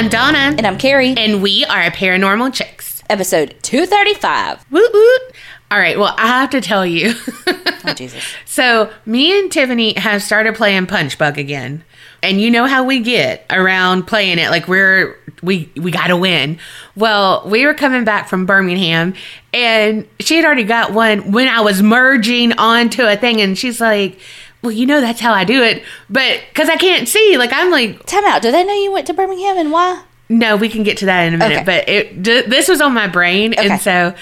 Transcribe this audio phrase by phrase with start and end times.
[0.00, 0.54] I'm Donna.
[0.56, 1.14] And I'm Kerri.
[1.18, 3.02] And we are a Paranormal Chicks.
[3.10, 4.64] Episode 235.
[4.70, 5.22] Woot woot.
[5.70, 7.12] All right, well, I have to tell you.
[7.46, 8.24] oh, Jesus.
[8.46, 11.84] So, me and Tiffany have started playing Punch Bug again.
[12.22, 16.16] And you know how we get around playing it like we're we we got to
[16.16, 16.58] win.
[16.96, 19.12] Well, we were coming back from Birmingham
[19.52, 23.82] and she had already got one when I was merging onto a thing and she's
[23.82, 24.18] like,
[24.62, 27.70] "Well, you know that's how I do it." But cuz I can't see, like I'm
[27.70, 28.42] like, Time out.
[28.42, 30.02] Do they know you went to Birmingham and why?
[30.28, 31.64] no, we can get to that in a minute, Okay.
[31.64, 33.68] but it d- this was on my brain Okay.
[33.68, 34.14] and so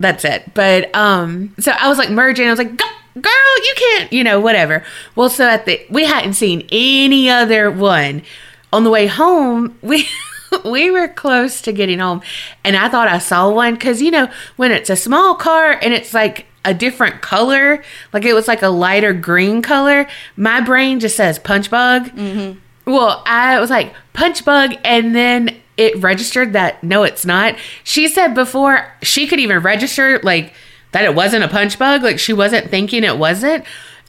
[0.00, 0.52] that's it.
[0.54, 4.22] But um so I was like merging, I was like, "Go- "Girl, you can't, you
[4.22, 8.22] know, whatever." Well, so at the we hadn't seen any other one.
[8.72, 10.06] On the way home, we
[10.64, 12.20] we were close to getting home
[12.64, 15.94] and I thought I saw one cuz you know, when it's a small car and
[15.94, 21.00] it's like a different color, like it was like a lighter green color, my brain
[21.00, 22.06] just says punch bug.
[22.10, 22.58] Mm-hmm.
[22.90, 27.56] Well, I was like, punch bug, and then it registered that no, it's not.
[27.84, 30.52] She said before she could even register like
[30.92, 33.64] that it wasn't a punch bug, like she wasn't thinking it wasn't.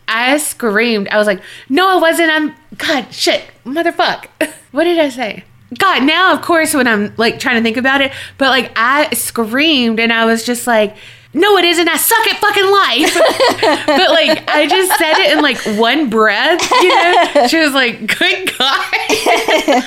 [0.08, 1.10] I screamed.
[1.10, 2.32] I was like, no, it wasn't.
[2.32, 4.28] I'm God, shit, motherfuck.
[4.72, 5.44] what did I say?
[5.78, 9.14] God, now of course when I'm like trying to think about it, but like I
[9.14, 10.96] screamed and I was just like,
[11.34, 11.88] no, it isn't.
[11.88, 13.86] I suck at fucking life.
[13.86, 17.48] but like I just said it in like one breath, you know?
[17.48, 19.84] She was like, good God.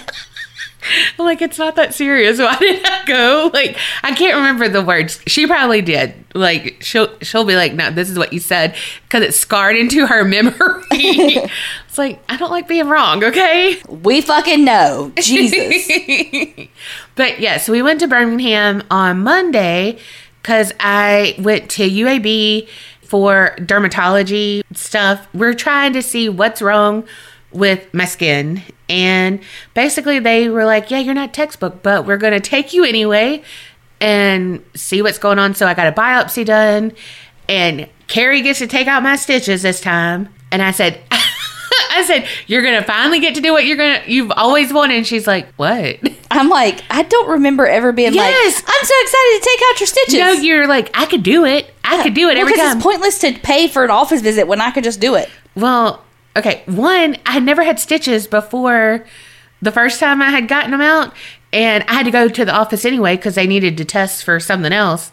[1.18, 2.38] I'm like, it's not that serious.
[2.38, 3.50] Why did I go?
[3.52, 5.20] Like, I can't remember the words.
[5.26, 6.14] She probably did.
[6.34, 10.06] Like, she'll she'll be like, no, this is what you said because it's scarred into
[10.06, 10.54] her memory.
[10.90, 13.24] it's like I don't like being wrong.
[13.24, 13.80] Okay.
[13.88, 15.12] We fucking know.
[15.16, 15.88] Jesus.
[17.14, 19.98] but yes, we went to Birmingham on Monday
[20.42, 22.68] because I went to UAB
[23.02, 25.26] for dermatology stuff.
[25.34, 27.04] We're trying to see what's wrong
[27.52, 28.62] with my skin.
[28.88, 29.40] And
[29.74, 33.42] basically, they were like, Yeah, you're not textbook, but we're going to take you anyway
[34.00, 35.54] and see what's going on.
[35.54, 36.92] So I got a biopsy done,
[37.48, 40.28] and Kerri gets to take out my stitches this time.
[40.50, 41.00] And I said,
[41.90, 44.96] I said, you're gonna finally get to do what you're gonna you've always wanted.
[44.98, 45.98] And she's like, what?
[46.30, 48.54] I'm like, I don't remember ever being Yes.
[48.56, 50.14] like, I'm so excited to take out your stitches.
[50.14, 51.72] No, you're like, I could do it.
[51.84, 52.76] I could do it well, every because time.
[52.76, 55.28] it's pointless to pay for an office visit when I could just do it.
[55.56, 56.04] well,
[56.36, 56.62] okay.
[56.66, 59.04] One, I had never had stitches before
[59.62, 61.12] the first time I had gotten them out,
[61.52, 64.38] and I had to go to the office anyway because they needed to test for
[64.40, 65.10] something else.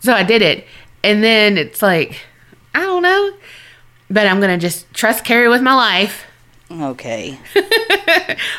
[0.00, 0.66] So I did it,
[1.04, 2.20] and then it's like,
[2.74, 3.32] I don't know,
[4.10, 6.24] but I'm gonna just trust Kerri with my life.
[6.70, 7.38] Okay.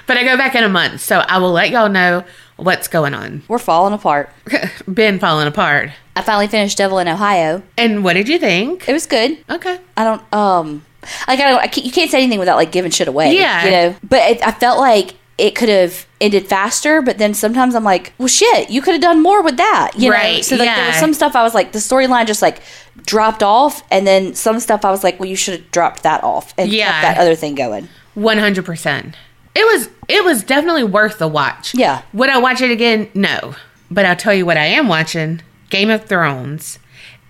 [0.07, 2.23] But I go back in a month, so I will let y'all know
[2.55, 3.43] what's going on.
[3.49, 4.29] We're falling apart.
[4.91, 5.91] Been falling apart.
[6.15, 7.61] I finally finished Devil in Ohio.
[7.77, 8.87] And what did you think?
[8.87, 9.37] It was good.
[9.49, 9.79] Okay.
[9.97, 10.85] I don't um
[11.27, 13.35] like I don't I can't, you can't say anything without like giving shit away.
[13.35, 13.65] Yeah.
[13.65, 13.95] you know.
[14.03, 18.11] But it, I felt like it could have ended faster, but then sometimes I'm like,
[18.17, 20.15] well, shit, you could have done more with that, you know.
[20.15, 22.61] Right, So like there was some stuff I was like, the storyline just like
[23.05, 26.23] dropped off, and then some stuff I was like, well, you should have dropped that
[26.23, 26.89] off and Yeah.
[26.91, 27.87] kept that other thing going.
[28.15, 29.15] One hundred percent.
[29.53, 31.75] It was it was definitely worth the watch.
[31.75, 32.01] Yeah.
[32.13, 33.09] Would I watch it again?
[33.13, 33.55] No.
[33.91, 36.79] But I'll tell you what I am watching: Game of Thrones.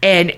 [0.01, 0.34] And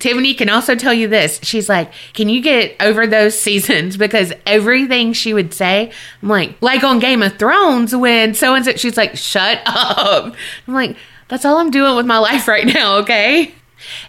[0.00, 1.38] Tiffany can also tell you this.
[1.42, 6.60] She's like, "Can you get over those seasons?" Because everything she would say, I'm like,
[6.60, 8.72] like on Game of Thrones when so and so.
[8.74, 10.34] She's like, "Shut up."
[10.66, 10.96] I'm like,
[11.28, 13.54] "That's all I'm doing with my life right now." Okay.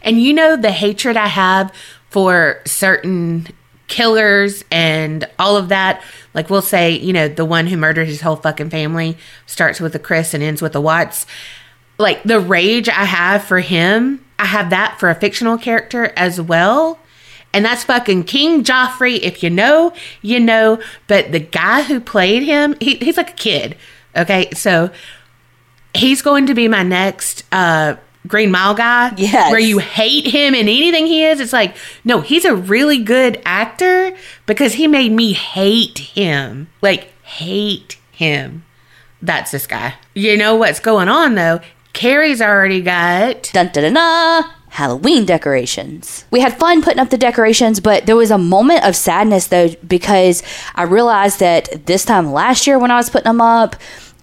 [0.01, 1.73] And you know the hatred I have
[2.09, 3.47] for certain
[3.87, 6.01] killers and all of that.
[6.33, 9.93] Like we'll say, you know, the one who murdered his whole fucking family starts with
[9.95, 11.25] a Chris and ends with a Watts.
[11.97, 16.41] Like the rage I have for him, I have that for a fictional character as
[16.41, 16.97] well.
[17.53, 19.19] And that's fucking King Joffrey.
[19.19, 20.81] If you know, you know.
[21.07, 23.77] But the guy who played him, he, he's like a kid.
[24.15, 24.49] Okay.
[24.53, 24.89] So
[25.93, 27.97] he's going to be my next uh
[28.27, 29.13] Green Mile guy.
[29.17, 29.51] Yeah.
[29.51, 31.39] Where you hate him and anything he is.
[31.39, 34.15] It's like, no, he's a really good actor
[34.45, 36.67] because he made me hate him.
[36.81, 38.63] Like, hate him.
[39.21, 39.95] That's this guy.
[40.15, 41.61] You know what's going on though?
[42.01, 44.45] Kerri's already got Dun dun dun dun.
[44.69, 46.25] Halloween decorations.
[46.31, 49.69] We had fun putting up the decorations, but there was a moment of sadness though
[49.87, 50.41] because
[50.73, 53.75] I realized that this time last year when I was putting them up,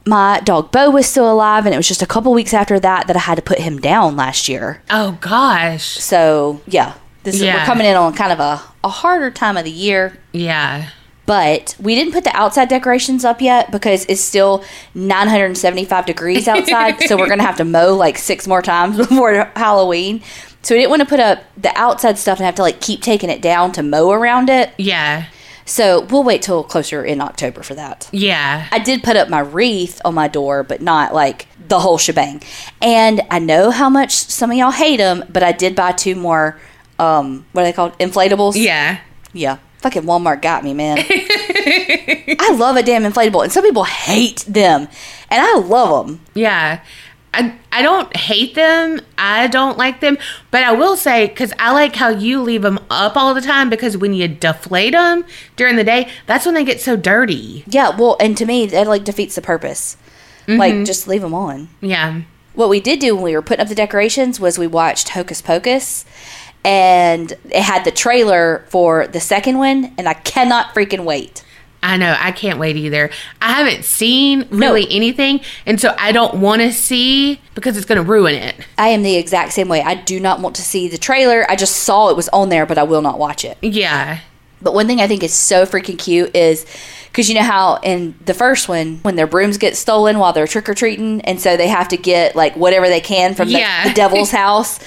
[0.04, 3.06] my dog Bo was still alive, and it was just a couple weeks after that
[3.06, 4.82] that I had to put him down last year.
[4.90, 5.84] Oh gosh.
[5.84, 9.62] So yeah, this is, we're coming in on kind of a, a harder time of
[9.62, 10.18] the year.
[10.32, 10.88] Yeah.
[11.28, 14.64] But we didn't put the outside decorations up yet because it's still
[14.94, 17.02] 975 degrees outside.
[17.02, 20.22] so we're going to have to mow like six more times before Halloween.
[20.62, 23.02] So we didn't want to put up the outside stuff and have to like keep
[23.02, 24.72] taking it down to mow around it.
[24.78, 25.26] Yeah.
[25.66, 28.08] So we'll wait till closer in October for that.
[28.10, 28.66] Yeah.
[28.72, 32.40] I did put up my wreath on my door, but not like the whole shebang.
[32.80, 36.14] And I know how much some of y'all hate them, but I did buy two
[36.14, 36.58] more.
[36.98, 37.98] Um, what are they called?
[37.98, 38.54] Inflatables.
[38.56, 39.00] Yeah.
[39.34, 39.58] Yeah.
[39.78, 40.98] Fucking Walmart got me, man.
[41.08, 44.88] I love a damn inflatable, and some people hate them,
[45.30, 46.20] and I love them.
[46.34, 46.80] Yeah.
[47.34, 49.00] I, I don't hate them.
[49.16, 50.18] I don't like them.
[50.50, 53.70] But I will say, because I like how you leave them up all the time,
[53.70, 57.64] because when you deflate them during the day, that's when they get so dirty.
[57.68, 59.96] Yeah, well, and to me, that like defeats the purpose.
[60.48, 60.84] Like, mm-hmm.
[60.84, 61.68] just leave them on.
[61.82, 62.22] Yeah.
[62.54, 65.42] What we did do when we were putting up the decorations was we watched Hocus
[65.42, 66.06] Pocus,
[66.64, 71.44] and it had the trailer for the second one, and I cannot freaking wait.
[71.80, 72.16] I know.
[72.18, 73.08] I can't wait either.
[73.40, 74.66] I haven't seen No.
[74.72, 75.40] really anything.
[75.64, 78.56] And so I don't want to see because it's going to ruin it.
[78.76, 79.80] I am the exact same way.
[79.82, 81.46] I do not want to see the trailer.
[81.48, 83.58] I just saw it was on there, but I will not watch it.
[83.62, 84.18] Yeah.
[84.60, 86.66] But one thing I think is so freaking cute is
[87.12, 90.48] because you know how in the first one, when their brooms get stolen while they're
[90.48, 93.58] trick or treating, and so they have to get like whatever they can from the,
[93.60, 93.86] Yeah.
[93.86, 94.80] the devil's house.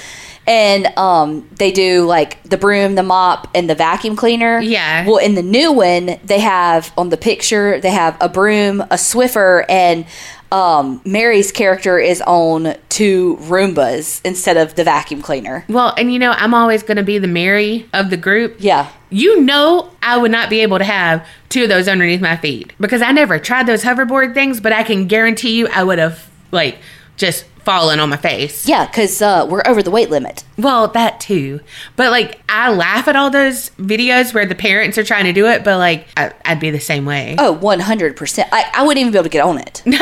[0.47, 4.59] And um, they do like the broom, the mop, and the vacuum cleaner.
[4.59, 5.05] Yeah.
[5.05, 8.95] Well, in the new one, they have on the picture they have a broom, a
[8.95, 10.05] Swiffer, and
[10.51, 15.63] um, Mary's character is on two Roombas instead of the vacuum cleaner.
[15.69, 18.57] Well, and you know, I'm always going to be the Mary of the group.
[18.59, 18.91] Yeah.
[19.09, 22.73] You know, I would not be able to have two of those underneath my feet
[22.79, 26.29] because I never tried those hoverboard things, but I can guarantee you I would have,
[26.51, 26.79] like,
[27.15, 28.67] just fallen on my face.
[28.67, 30.43] Yeah, because uh, we're over the weight limit.
[30.57, 31.59] Well, that too.
[31.95, 35.47] But, like, I laugh at all those videos where the parents are trying to do
[35.47, 37.35] it, but, like, I, I'd be the same way.
[37.39, 38.47] Oh, 100%.
[38.51, 39.81] I, I wouldn't even be able to get on it.
[39.91, 39.97] No,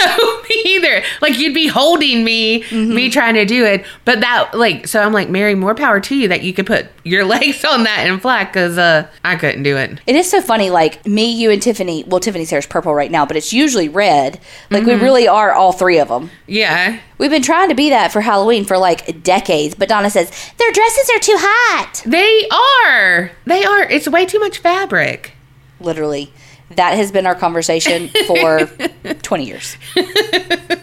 [0.49, 1.03] me either.
[1.21, 2.93] Like you'd be holding me, Mm-hmm.
[2.95, 3.85] me trying to do it.
[4.05, 6.87] But that, like, so I'm like, Mary, more power to you that you could put
[7.03, 9.99] your legs on that and flat because uh, I couldn't do it.
[10.07, 12.03] It is so funny, like me, you, and Tiffany.
[12.07, 14.39] Well, Tiffany's hair is purple right now, but it's usually red.
[14.71, 14.89] Like Mm-hmm.
[14.89, 16.29] we really are all three of them.
[16.47, 16.99] Yeah.
[17.17, 20.71] We've been trying to be that for Halloween for like decades, but Donna says their
[20.71, 22.03] dresses are too hot.
[22.05, 23.31] They are.
[23.45, 23.83] They are.
[23.89, 25.33] It's way too much fabric.
[25.79, 26.31] Literally,
[26.69, 28.65] that has been our conversation for
[29.21, 29.77] 20 years.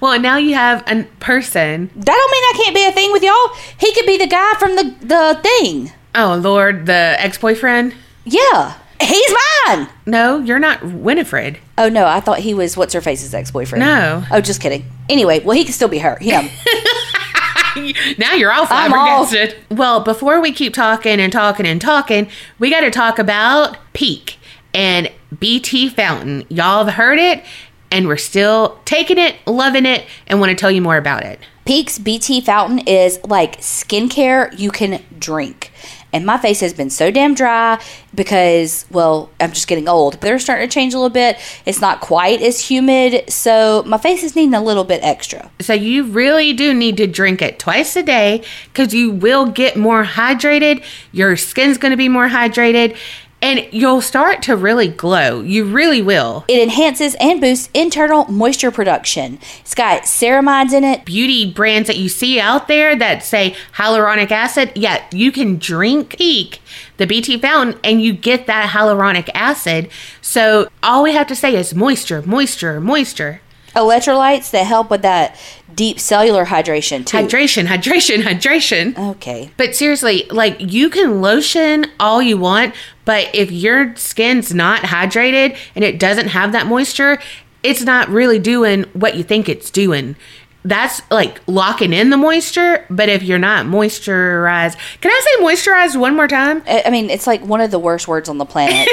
[0.00, 1.90] Well, and now you have a person.
[1.94, 3.54] That don't mean I can't be a thing with y'all.
[3.78, 5.92] He could be the guy from the the thing.
[6.14, 7.94] Oh, Lord, the ex boyfriend.
[8.24, 9.34] Yeah, he's
[9.66, 9.88] mine.
[10.06, 11.58] No, you're not Winifred.
[11.76, 13.84] Oh no, I thought he was what's her face's ex boyfriend.
[13.84, 14.24] No.
[14.30, 14.84] Oh, just kidding.
[15.08, 16.16] Anyway, well he can still be her.
[16.20, 16.48] Him.
[18.18, 19.56] now you're all I'm all- flabbergasted.
[19.76, 22.28] Well, before we keep talking and talking and talking,
[22.58, 24.36] we got to talk about Pique
[24.74, 26.44] and BT Fountain.
[26.48, 27.44] Y'all have heard it,
[27.90, 31.38] and we're still taking it, loving it, and want to tell you more about it.
[31.64, 35.70] Pique's BT Fountain is like skincare you can drink.
[36.12, 37.82] And my face has been so damn dry
[38.14, 40.14] because, well, I'm just getting old.
[40.20, 41.36] They're starting to change a little bit.
[41.66, 45.50] It's not quite as humid, so my face is needing a little bit extra.
[45.60, 49.76] So you really do need to drink it twice a day because you will get
[49.76, 50.82] more hydrated.
[51.12, 52.96] Your skin's going to be more hydrated,
[53.40, 55.40] and you'll start to really glow.
[55.40, 56.44] You really will.
[56.48, 59.38] It enhances and boosts internal moisture production.
[59.60, 61.04] It's got ceramides in it.
[61.04, 66.16] beauty brands that you see out there that say hyaluronic acid, yeah, you can drink
[66.18, 66.60] Pique,
[66.96, 69.88] the BT fountain, and you get that hyaluronic acid.
[70.20, 73.40] So all we have to say is moisture, moisture, moisture.
[73.74, 75.38] Electrolytes that help with that
[75.78, 77.16] deep cellular hydration, too.
[77.16, 78.98] Hydration, hydration, hydration.
[79.12, 79.48] okay.
[79.56, 85.56] But seriously, like you can lotion all you want, but if your skin's not hydrated
[85.76, 87.20] and it doesn't have that moisture,
[87.62, 90.16] it's not really doing what you think it's doing.
[90.64, 95.98] That's like locking in the moisture, but if you're not moisturized, can I say moisturized
[95.98, 96.64] one more time?
[96.66, 98.88] I I mean, it's like one of the worst words on the planet.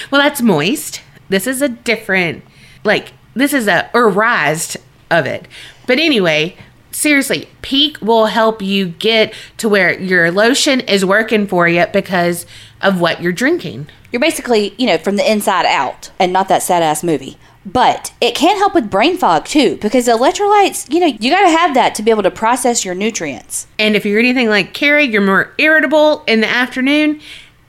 [0.10, 1.02] well, that's moist.
[1.28, 2.42] This is a different,
[2.84, 4.78] like, this is a arised
[5.10, 5.46] of it.
[5.86, 6.56] But anyway,
[6.90, 12.46] seriously, Pique will help you get to where your lotion is working for you because
[12.80, 13.88] of what you're drinking.
[14.10, 17.38] You're basically, you know, from the inside out and not that sad ass movie.
[17.66, 21.58] But it can help with brain fog too, because electrolytes, you know, you got to
[21.58, 23.66] have that to be able to process your nutrients.
[23.76, 27.20] And if you're anything like Kerri, you're more irritable in the afternoon,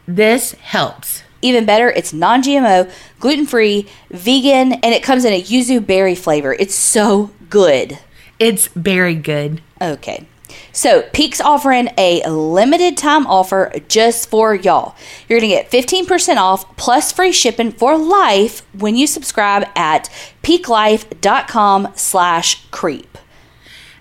[0.07, 1.23] this helps.
[1.41, 6.15] Even better, it's non GMO, gluten free, vegan, and it comes in a yuzu berry
[6.15, 6.53] flavor.
[6.53, 7.97] It's so good.
[8.39, 9.61] It's very good.
[9.81, 10.25] Okay.
[10.71, 14.95] So, Pique's offering a limited time offer just for y'all.
[15.27, 20.09] You're going to get 15% off plus free shipping for life when you subscribe at
[20.43, 23.17] piquelife.com slash creep.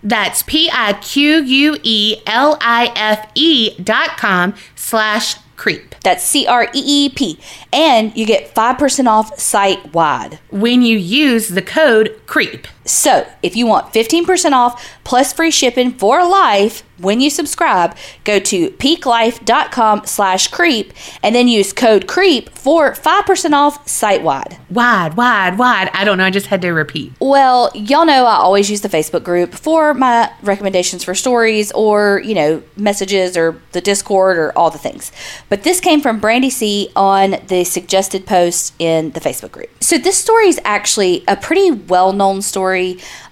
[0.06, 5.96] That's P I Q U E L I F E dot com slash CREEP.
[6.02, 7.40] That's C R E E P.
[7.72, 10.38] And you get 5% off site wide.
[10.50, 12.66] When you use the code CREEP.
[12.86, 18.38] So, if you want 15% off plus free shipping for life when you subscribe, go
[18.38, 24.58] to piquelife.com slash creep and then use code creep for 5% off site wide.
[24.70, 25.90] Wide, wide, wide.
[25.92, 26.24] I don't know.
[26.24, 27.12] I just had to repeat.
[27.20, 32.22] Well, y'all know I always use the Facebook group for my recommendations for stories or,
[32.24, 35.12] you know, messages or the Discord or all the things.
[35.48, 39.70] But this came from Brandy C on the suggested post in the Facebook group.
[39.80, 42.42] So this story is actually a pretty well known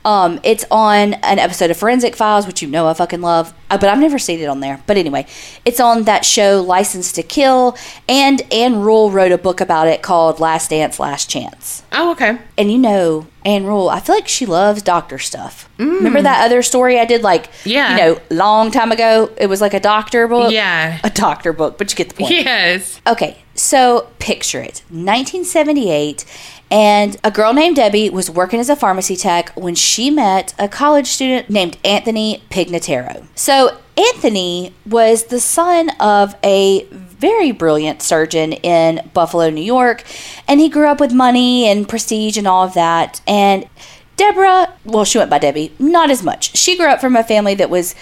[0.04, 3.78] Um, it's on an episode of Forensic Files, which you know I fucking love, uh,
[3.78, 4.82] but I've never seen it on there.
[4.86, 5.26] But anyway,
[5.64, 7.76] it's on that show License to Kill,
[8.08, 11.82] and Ann Rule wrote a book about it called Last Dance, Last Chance.
[11.92, 12.38] Oh, okay.
[12.58, 15.68] And you know, Ann Rule, I feel like she loves doctor stuff.
[15.78, 17.90] Remember that other story I did like, Yeah.
[17.90, 19.30] you know, long time ago?
[19.36, 20.52] It was like a doctor book.
[20.52, 20.98] Yeah.
[21.02, 22.30] A doctor book, but you get the point.
[22.30, 23.00] Yes.
[23.06, 26.24] Okay, so picture it 1978,
[26.70, 30.68] and a girl named Debbie was working as a pharmacy tech when she met a
[30.68, 33.26] college student named Anthony Pignataro.
[33.34, 40.02] So, Anthony was the son of a very brilliant surgeon in Buffalo, New York,
[40.48, 43.20] and he grew up with money and prestige and all of that.
[43.26, 43.68] And
[44.16, 46.56] Deborah, well, she went by Debbie, not as much.
[46.56, 47.94] She grew up from a family that was,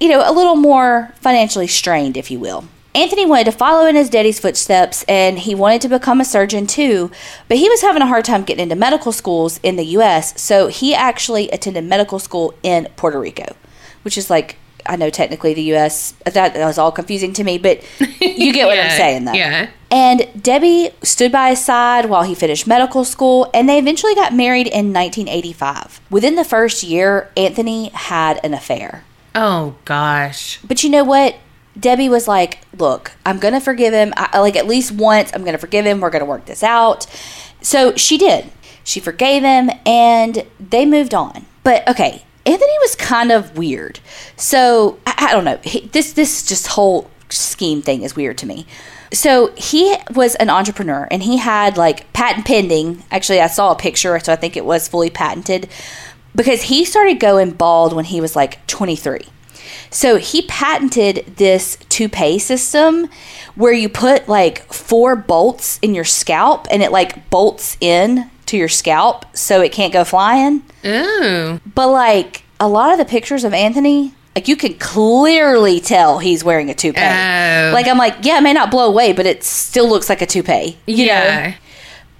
[0.00, 2.64] you know, a little more financially strained, if you will.
[2.94, 6.66] Anthony wanted to follow in his daddy's footsteps and he wanted to become a surgeon
[6.66, 7.10] too,
[7.46, 10.68] but he was having a hard time getting into medical schools in the US, so
[10.68, 13.54] he actually attended medical school in Puerto Rico,
[14.02, 17.84] which is like, I know technically the US, that was all confusing to me, but
[18.20, 19.32] you get what I'm saying though.
[19.32, 19.70] Yeah.
[19.90, 24.34] And Debbie stood by his side while he finished medical school, and they eventually got
[24.34, 26.00] married in 1985.
[26.10, 29.04] Within the first year, Anthony had an affair.
[29.34, 30.58] Oh, gosh.
[30.64, 31.36] But you know what?
[31.78, 34.12] Debbie was like, "Look, I'm gonna forgive him.
[34.16, 36.00] I, like at least once, I'm gonna forgive him.
[36.00, 37.06] We're gonna work this out."
[37.60, 38.50] So she did.
[38.84, 41.46] She forgave him, and they moved on.
[41.62, 44.00] But okay, Anthony was kind of weird.
[44.36, 45.58] So I, I don't know.
[45.62, 48.66] He, this this just whole scheme thing is weird to me.
[49.12, 53.04] So he was an entrepreneur, and he had like patent pending.
[53.10, 55.68] Actually, I saw a picture, so I think it was fully patented
[56.34, 59.20] because he started going bald when he was like 23.
[59.90, 63.08] So he patented this toupee system
[63.54, 68.56] where you put like four bolts in your scalp and it like bolts in to
[68.56, 70.62] your scalp so it can't go flying.
[70.84, 71.60] Ooh.
[71.74, 76.44] But like a lot of the pictures of Anthony, like you can clearly tell he's
[76.44, 77.00] wearing a toupee.
[77.00, 77.70] Oh.
[77.74, 80.26] Like I'm like, yeah, it may not blow away, but it still looks like a
[80.26, 80.78] toupee.
[80.86, 81.12] You know?
[81.12, 81.54] Yeah.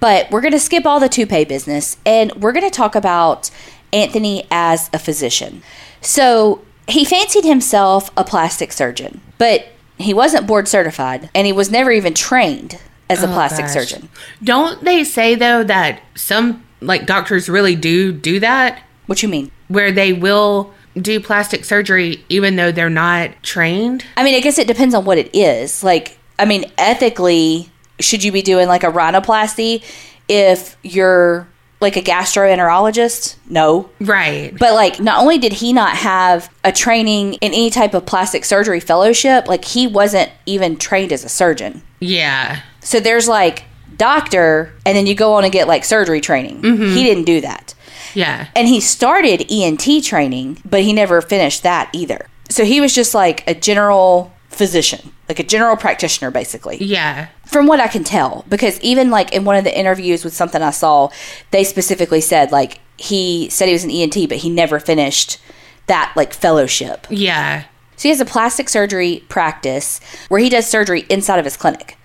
[0.00, 3.50] But we're going to skip all the toupee business and we're going to talk about
[3.92, 5.62] Anthony as a physician.
[6.00, 9.66] So he fancied himself a plastic surgeon, but
[9.98, 12.78] he wasn't board certified and he was never even trained
[13.10, 13.74] as a oh, plastic Oh, Gosh.
[13.74, 14.08] surgeon.
[14.42, 18.82] Don't they say, though, that some, like, doctors really do do that?
[19.06, 19.50] What you mean?
[19.68, 24.04] Where they will do plastic surgery even though they're not trained?
[24.16, 25.82] I mean, I guess it depends on what it is.
[25.82, 29.82] Like, I mean, ethically, should you be doing like a rhinoplasty
[30.28, 31.48] if you're
[31.80, 33.36] like a gastroenterologist?
[33.48, 33.90] No.
[34.00, 34.56] Right.
[34.58, 38.44] But like, not only did he not have a training in any type of plastic
[38.44, 41.82] surgery fellowship, like he wasn't even trained as a surgeon.
[42.00, 42.62] Yeah.
[42.80, 43.64] So there's like
[43.96, 46.62] doctor, and then you go on and get like surgery training.
[46.62, 46.94] Mm-hmm.
[46.94, 47.74] He didn't do that.
[48.14, 48.48] Yeah.
[48.56, 52.26] And he started ENT training, but he never finished that either.
[52.48, 57.28] So he was just like a general physician, like a general practitioner, basically Yeah.
[57.48, 60.62] From what I can tell, because even like in one of the interviews with something
[60.62, 61.10] I saw,
[61.50, 65.38] they specifically said like he said he was an ENT, but he never finished
[65.86, 67.06] that like fellowship.
[67.08, 67.64] Yeah.
[67.96, 71.96] So he has a plastic surgery practice where he does surgery inside of his clinic,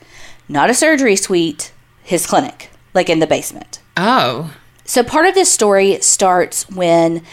[0.47, 1.71] not a surgery suite,
[2.01, 3.79] his clinic, like in the basement.
[3.97, 4.55] Oh.
[4.85, 7.23] So part of this story starts when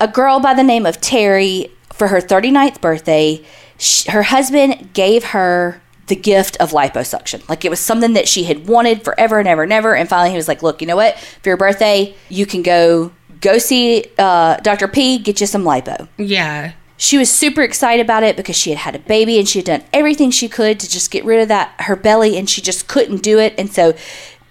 [0.00, 3.44] a girl by the name of Terry, for her 39th birthday,
[3.78, 7.46] sh- her husband gave her the gift of liposuction.
[7.48, 9.94] Like it was something that she had wanted forever and ever and ever.
[9.94, 11.18] And finally he was like, look, you know what?
[11.42, 14.88] For your birthday, you can go go see uh, Dr.
[14.88, 16.08] P, get you some lipo.
[16.16, 16.72] Yeah.
[16.96, 19.66] She was super excited about it because she had had a baby and she had
[19.66, 22.86] done everything she could to just get rid of that her belly and she just
[22.88, 23.54] couldn't do it.
[23.58, 23.94] And so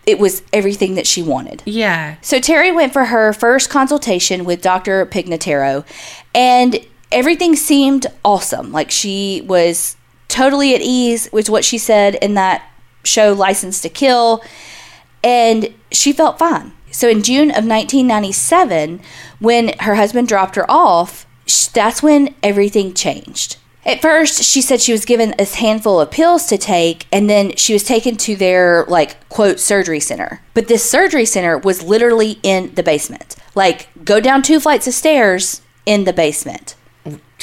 [0.06, 1.64] it was everything that she wanted.
[1.66, 2.18] Yeah.
[2.22, 5.06] So Terry went for her first consultation with Dr.
[5.06, 5.86] Pignataro,
[6.36, 6.80] and
[7.12, 8.72] everything seemed awesome.
[8.72, 9.96] Like she was
[10.34, 12.68] totally at ease, was what she said in that
[13.04, 14.44] show, License to Kill,
[15.24, 16.74] and she felt fine.
[16.92, 19.00] So in June of 1997,
[19.40, 21.28] when her husband dropped her off,
[21.74, 23.58] that's when everything changed.
[23.86, 27.56] At first, she said she was given a handful of pills to take, and then
[27.56, 30.42] she was taken to their, like, quote, surgery center.
[30.54, 33.36] But this surgery center was literally in the basement.
[33.54, 36.76] Like, go down two flights of stairs in the basement.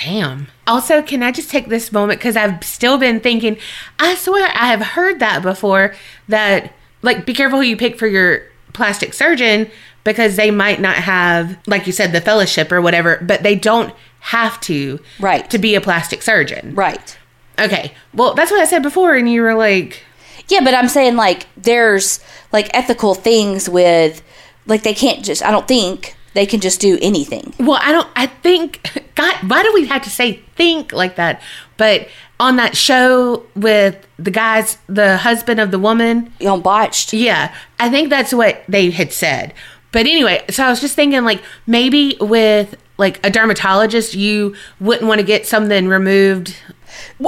[0.05, 0.49] Damn.
[0.67, 3.57] Also, can I just take this moment because I've still been thinking,
[3.99, 5.95] I swear I have heard that before
[6.29, 8.43] that, like, be careful who you pick for your
[8.73, 9.71] plastic surgeon
[10.05, 13.95] because they might not have, like you said, the fellowship or whatever, but they don't
[14.21, 15.49] have to Right.
[15.51, 16.75] to be a plastic surgeon.
[16.75, 17.19] Right.
[17.59, 17.93] Okay.
[18.15, 20.03] Well, that's what I said before, and you were like,
[20.49, 22.19] Yeah, but I'm saying, like, there's,
[22.53, 24.21] like, ethical things with,
[24.67, 27.53] like, they can't just, I don't think they can just do anything.
[27.59, 28.09] Well, I don't.
[28.17, 28.81] I think
[29.15, 29.35] God.
[29.49, 31.43] Why do we have to say think like that?
[31.77, 32.09] But
[32.39, 37.13] on that show with the guys, the husband of the woman, You know, botched.
[37.13, 39.53] yeah, I think that's what they had said.
[39.93, 45.09] But anyway, so I was just thinking, like maybe with like a dermatologist, you wouldn't
[45.09, 46.55] want to get something removed.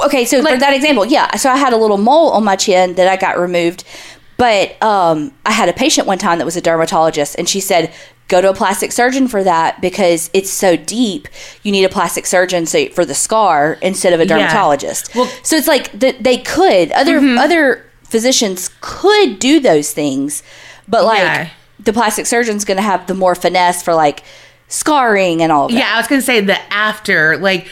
[0.04, 1.34] Okay, so for that example, yeah.
[1.36, 3.84] So I had a little mole on my chin that I got removed,
[4.36, 7.92] but um, I had a patient one time that was a dermatologist, and she said,
[8.28, 11.28] "Go to a plastic surgeon for that because it's so deep.
[11.62, 14.38] You need a plastic surgeon so, for the scar instead of a Yeah.
[14.38, 15.44] dermatologist." Well- Mm-hmm.
[15.44, 20.42] so it's like the, they could other other physicians could do those things,
[20.88, 21.48] but like Yeah.
[21.80, 24.22] the plastic surgeon's going to have the more finesse for like
[24.68, 25.74] scarring and all that.
[25.74, 27.66] Yeah, I was gonna say the after, like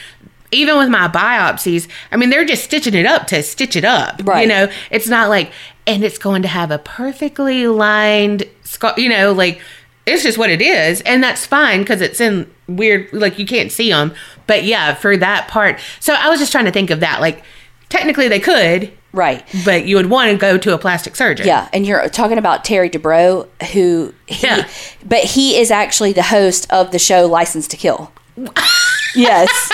[0.53, 4.21] even with my biopsies, I mean they're just stitching it up to stitch it up.
[4.25, 4.43] Right.
[4.43, 5.53] You know, it's not like
[5.87, 8.95] and it's going to have a perfectly lined scar.
[8.99, 9.61] You know, like
[10.07, 13.71] it's just what it is, and that's fine because it's in weird, like you can't
[13.71, 14.13] see them.
[14.47, 17.21] But yeah, for that part, so I was just trying to think of that.
[17.21, 17.43] Like
[17.89, 19.45] technically they could, Right.
[19.65, 21.47] but you would want to go to a plastic surgeon.
[21.47, 24.69] Yeah, and you're talking about Terry Dubrow, who he, Yeah.
[25.05, 28.13] but he is actually the host of the show License to Kill.
[29.15, 29.71] yes,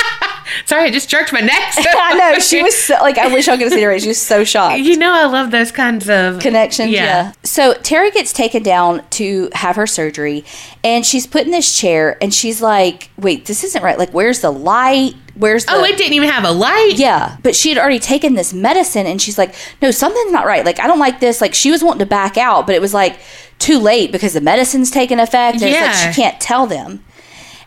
[0.65, 1.75] Sorry, I just jerked my neck.
[1.77, 2.39] I know.
[2.39, 3.99] She was so, like, I wish I could have seen her.
[3.99, 4.79] She was so shocked.
[4.79, 7.33] You know, I love those kinds of Connections, yeah.
[7.43, 10.45] So Terry gets taken down to have her surgery,
[10.85, 13.99] and she's put in this chair, and she's like, "Wait, this isn't right.
[13.99, 15.15] Like, where's the light?
[15.35, 16.95] Where's oh, the?" Oh, it didn't even have a light.
[16.97, 20.65] Yeah, but she had already taken this medicine and she's like, no, something's not right.
[20.65, 21.41] Like, I don't like this.
[21.41, 23.19] Like, she was wanting to back out, but it was like
[23.59, 25.57] too late because the medicine's taken effect.
[25.57, 25.87] And it's Yeah.
[25.87, 27.05] like she can't tell them.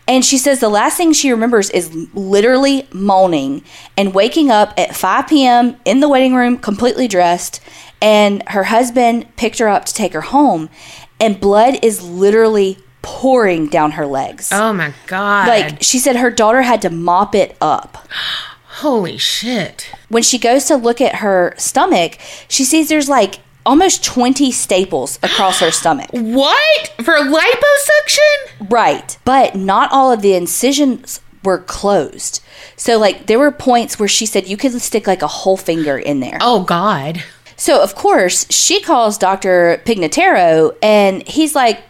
[0.08, 3.62] And she says the last thing she remembers is literally moaning
[3.96, 5.76] and waking up at 5 p.m.
[5.84, 7.60] in the waiting room, completely dressed.
[8.02, 10.68] And her husband picked her up to take her home,
[11.20, 14.50] and blood is literally pouring down her legs.
[14.52, 15.48] Oh my god.
[15.48, 18.08] Like, she said her daughter had to mop it up.
[18.80, 19.92] holy shit.
[20.08, 25.18] when she goes to look at her stomach, she sees there's like almost 20 staples
[25.22, 26.08] across her stomach.
[26.12, 26.88] What?
[27.02, 28.70] For liposuction?
[28.70, 29.18] Right.
[29.24, 32.42] But not all of the incisions were closed.
[32.76, 35.98] So, like, there were points where she said you could stick like a whole finger
[35.98, 36.38] in there.
[36.40, 37.22] Oh god.
[37.56, 39.82] So, of course, she calls Dr.
[39.84, 41.82] Pignataro and he's like,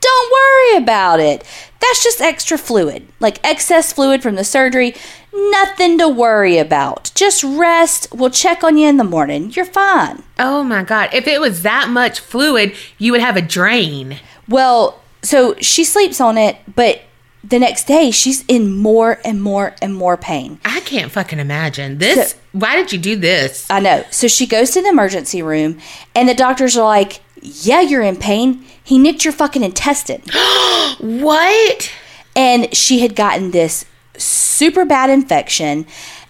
[0.00, 1.44] don't worry about it.
[1.80, 4.94] That's just extra fluid, like excess fluid from the surgery.
[5.34, 7.10] Nothing to worry about.
[7.14, 8.08] Just rest.
[8.12, 9.50] We'll check on you in the morning.
[9.50, 10.22] You're fine.
[10.38, 11.10] Oh my god.
[11.12, 14.18] If it was that much fluid, you would have a drain.
[14.48, 17.02] Well, so she sleeps on it, but
[17.42, 20.58] the next day she's in more and more and more pain.
[20.64, 21.98] I can't fucking imagine.
[21.98, 23.66] This So- why did you do this?
[23.68, 24.04] I know.
[24.10, 25.78] So she goes to the emergency room,
[26.14, 28.64] and the doctors are like, Yeah, you're in pain.
[28.82, 30.22] He nicked your fucking intestine.
[31.00, 31.90] What?
[32.36, 33.84] and she had gotten this
[34.18, 35.86] super bad infection.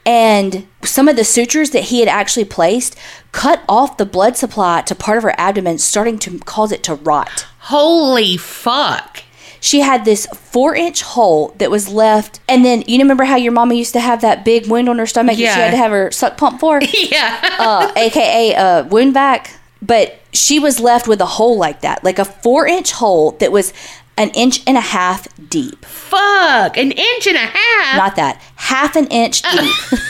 [0.07, 2.97] And some of the sutures that he had actually placed
[3.33, 6.95] cut off the blood supply to part of her abdomen, starting to cause it to
[6.95, 7.47] rot.
[7.61, 9.23] Holy fuck.
[9.61, 12.41] she had this four inch hole that was left.
[12.47, 15.07] And then you remember how your mama used to have that big wound on her
[15.07, 16.81] stomach that she had to have her suck pump for?
[16.93, 17.39] Yeah.
[17.59, 19.59] uh, AKA uh, wound vac.
[19.81, 23.53] But she was left with a hole like that, like a four inch hole that
[23.53, 23.73] was
[24.17, 25.85] an inch and a half deep.
[25.85, 26.77] fuck.
[26.77, 27.97] An inch and a half.
[27.97, 29.61] Not that, half an inch uh.
[29.61, 30.01] deep.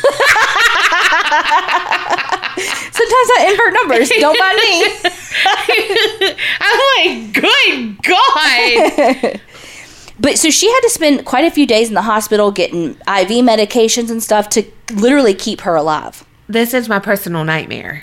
[2.56, 4.08] Sometimes I invert numbers.
[4.10, 4.84] Don't mind me.
[6.60, 9.40] I'm like, good God.
[10.20, 13.42] But so she had to spend quite a few days in the hospital getting IV
[13.42, 16.24] medications and stuff to literally keep her alive.
[16.46, 18.02] this is my personal nightmare.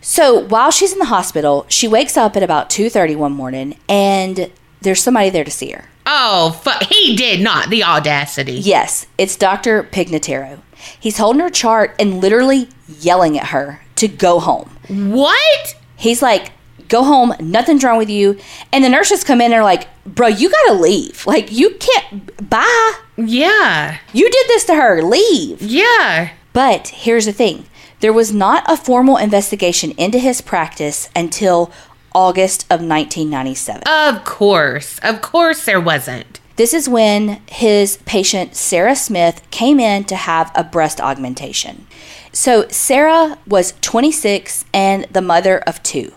[0.00, 4.50] So while she's in the hospital, she wakes up at about 2:30 one morning and
[4.84, 5.86] there's somebody there to see her.
[6.06, 6.82] Oh, fuck.
[6.84, 7.70] He did not.
[7.70, 8.52] The audacity.
[8.52, 9.82] Yes, it's Dr.
[9.82, 10.60] Pignataro.
[11.00, 14.70] He's holding her chart and literally yelling at her to go home.
[14.88, 15.76] What?
[15.96, 16.52] He's like,
[16.88, 18.38] go home, nothing's wrong with you.
[18.72, 21.26] And the nurses come in and are like, bro, you gotta leave.
[21.26, 22.94] Like, you can't, bye.
[23.16, 23.98] Yeah.
[24.12, 25.02] You did this to her.
[25.02, 25.62] Leave.
[25.62, 26.32] Yeah.
[26.52, 27.66] But here's the thing
[28.00, 31.72] there was not a formal investigation into his practice until
[32.14, 33.82] August of 1997.
[33.86, 34.98] Of course.
[35.00, 36.40] Of course there wasn't.
[36.56, 41.86] This is when his patient, Sarah Smith, came in to have a breast augmentation.
[42.32, 46.12] So, Sarah was 26 and the mother of two.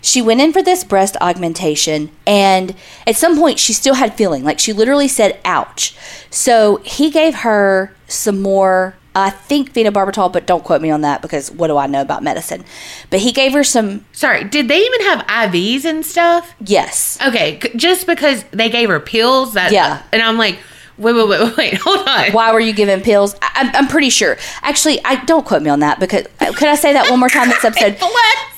[0.00, 2.74] She went in for this breast augmentation, and
[3.06, 4.44] at some point, she still had feeling.
[4.44, 5.96] Like she literally said, ouch.
[6.30, 11.20] So, he gave her some more I think phenobarbital, but don't quote me on that
[11.20, 12.64] because what do I know about medicine?
[13.10, 14.04] But he gave her some.
[14.12, 16.54] Sorry, did they even have IVs and stuff?
[16.60, 17.18] Yes.
[17.26, 19.72] Okay, just because they gave her pills that.
[19.72, 20.02] Yeah.
[20.12, 20.58] And I'm like,
[20.96, 22.32] wait, wait, wait, wait, hold on.
[22.32, 23.34] Why were you given pills?
[23.42, 24.36] I, I'm, I'm pretty sure.
[24.62, 27.28] Actually, I don't quote me on that because uh, could I say that one more
[27.28, 27.96] time this episode?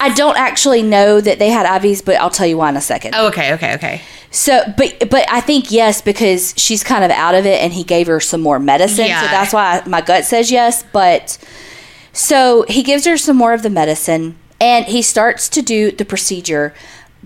[0.00, 2.80] I don't actually know that they had IVs, but I'll tell you why in a
[2.80, 3.14] second.
[3.14, 4.02] Oh, okay, okay, okay.
[4.32, 7.84] So, but but I think yes because she's kind of out of it, and he
[7.84, 9.06] gave her some more medicine.
[9.06, 9.20] Yeah.
[9.20, 10.82] So that's why my gut says yes.
[10.90, 11.38] But
[12.12, 16.06] so he gives her some more of the medicine, and he starts to do the
[16.06, 16.74] procedure.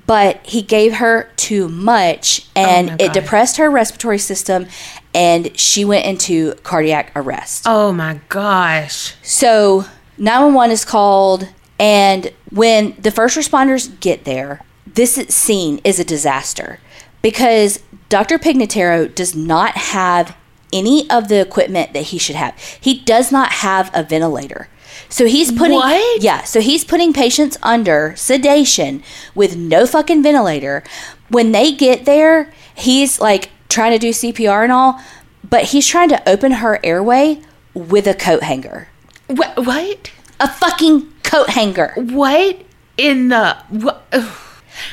[0.06, 4.66] But he gave her too much, and Oh it depressed her respiratory system,
[5.14, 7.64] and she went into cardiac arrest.
[7.66, 9.14] Oh my gosh.
[9.22, 9.84] So
[10.18, 16.78] 911 is called, and when the first responders get there, this scene is a disaster
[17.26, 18.38] because Dr.
[18.38, 20.36] Pignataro does not have
[20.72, 22.56] any of the equipment that he should have.
[22.80, 24.68] He does not have a ventilator.
[25.08, 26.22] So he's putting What?
[26.22, 29.02] yeah, so he's putting patients under sedation
[29.34, 30.84] with no fucking ventilator.
[31.28, 35.00] When they get there, he's like trying to do CPR and all,
[35.42, 37.40] but he's trying to open her airway
[37.74, 38.86] with a coat hanger.
[39.26, 39.66] What?
[39.66, 40.12] What?
[40.38, 41.92] A fucking coat hanger.
[41.96, 42.60] What
[42.96, 43.56] in the.
[43.68, 44.06] What?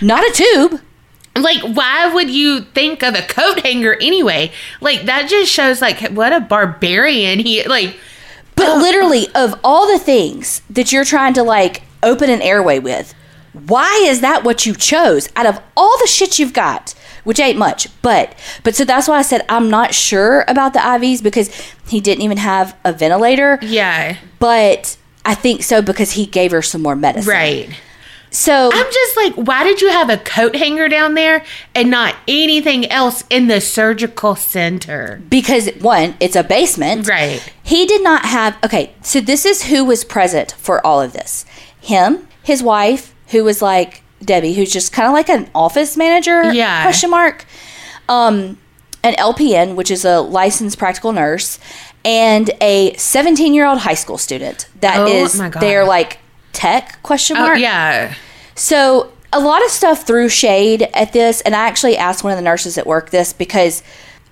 [0.02, 0.82] Not a tube.
[1.36, 4.52] Like, why would you think of a coat hanger anyway?
[4.82, 7.64] Like, that just shows, like, what a barbarian he.
[7.68, 7.98] Like,
[8.56, 13.14] But literally, of all the things that you're trying to like open an airway with,
[13.54, 16.94] why is that what you chose out of all the shit you've got?
[17.24, 20.80] Which ain't much, but but so that's why I said I'm not sure about the
[20.80, 21.50] IVs because
[21.88, 23.60] he didn't even have a ventilator.
[23.62, 24.18] yeah.
[24.40, 27.32] But I think so because he gave her some more medicine.
[27.32, 27.70] Right.
[28.36, 32.16] So I'm just like, why did you have a coat hanger down there and not
[32.28, 35.22] anything else in the surgical center?
[35.30, 37.08] because one, it's a basement.
[37.08, 37.42] Right.
[37.64, 38.58] He did not have.
[38.64, 41.46] Okay, so this is who was present for all of this.
[41.80, 46.52] Him, his wife, who was like Debbie, who's just kind of like an office manager.
[46.54, 46.82] Yeah.
[46.84, 47.46] Question mark.
[48.10, 48.58] Um,
[49.04, 51.60] an LPN, which is a licensed practical nurse,
[52.04, 54.68] and a 17 year old high school student.
[54.82, 55.62] That Oh is my God.
[55.62, 56.18] their like
[56.54, 57.60] tech question Oh, mark.
[57.60, 58.14] yeah.
[58.56, 62.38] So a lot of stuff threw shade at this, and I actually asked one of
[62.38, 63.84] the nurses at work this because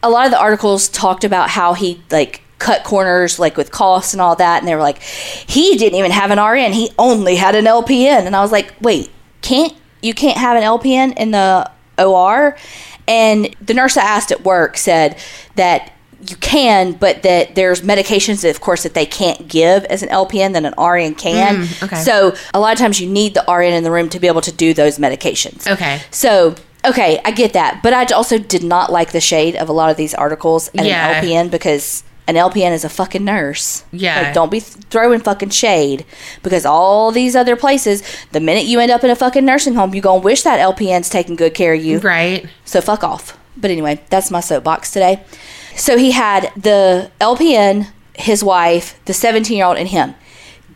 [0.04, 4.14] a lot of the articles talked about how he like cut corners like with costs
[4.14, 7.36] and all that, and they were like, he didn't even have an RN, he only
[7.36, 9.10] had an LPN, and I was like, wait,
[9.42, 12.56] can't you can't have an LPN in the OR?
[13.08, 15.18] And the nurse I asked at work said
[15.56, 15.92] that
[16.30, 20.10] you can, but that there's medications, that, of course, that they can't give as an
[20.10, 21.64] LPN than an RN can.
[21.64, 21.96] Mm, okay.
[22.02, 24.42] So a lot of times you need the RN in the room to be able
[24.42, 25.68] to do those medications.
[25.72, 26.02] Okay.
[26.12, 29.72] So okay, I get that, but I also did not like the shade of a
[29.74, 31.10] lot of these articles and Yeah.
[31.20, 33.84] an LPN because an LPN is a fucking nurse.
[33.92, 34.22] Yeah.
[34.22, 36.06] Like, don't be throwing fucking shade
[36.44, 39.94] because all these other places, the minute you end up in a fucking nursing home,
[39.94, 42.00] you're gonna wish that LPN's taking good care of you.
[42.00, 42.46] Right.
[42.66, 43.38] So fuck off.
[43.58, 45.24] But anyway, that's my soapbox today.
[45.76, 50.16] So he had the LPN, his wife, the 17 year old, and him.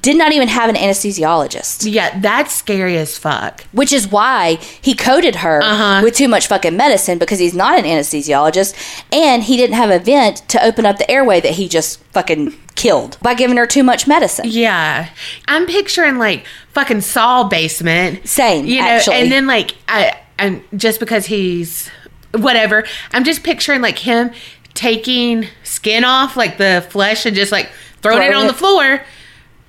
[0.02, 3.64] Did not even have an anesthesiologist, Yeah, that's scary as fuck.
[3.72, 6.02] which is why he coded her Uh-huh.
[6.04, 8.76] with too much fucking medicine because he's not an anesthesiologist
[9.12, 12.54] and he didn't have a vent to open up the airway that he just fucking
[12.76, 14.46] killed by giving her too much medicine.
[14.48, 15.08] Yeah.
[15.48, 18.28] I'm picturing like fucking Saw basement.
[18.30, 19.16] Same, You know, actually.
[19.16, 21.90] and then like I and just because he's
[22.34, 24.32] whatever, I'm just picturing like him
[24.76, 27.70] taking skin off, like the flesh, and just like
[28.04, 29.02] throwing it Throwing on it- the floor.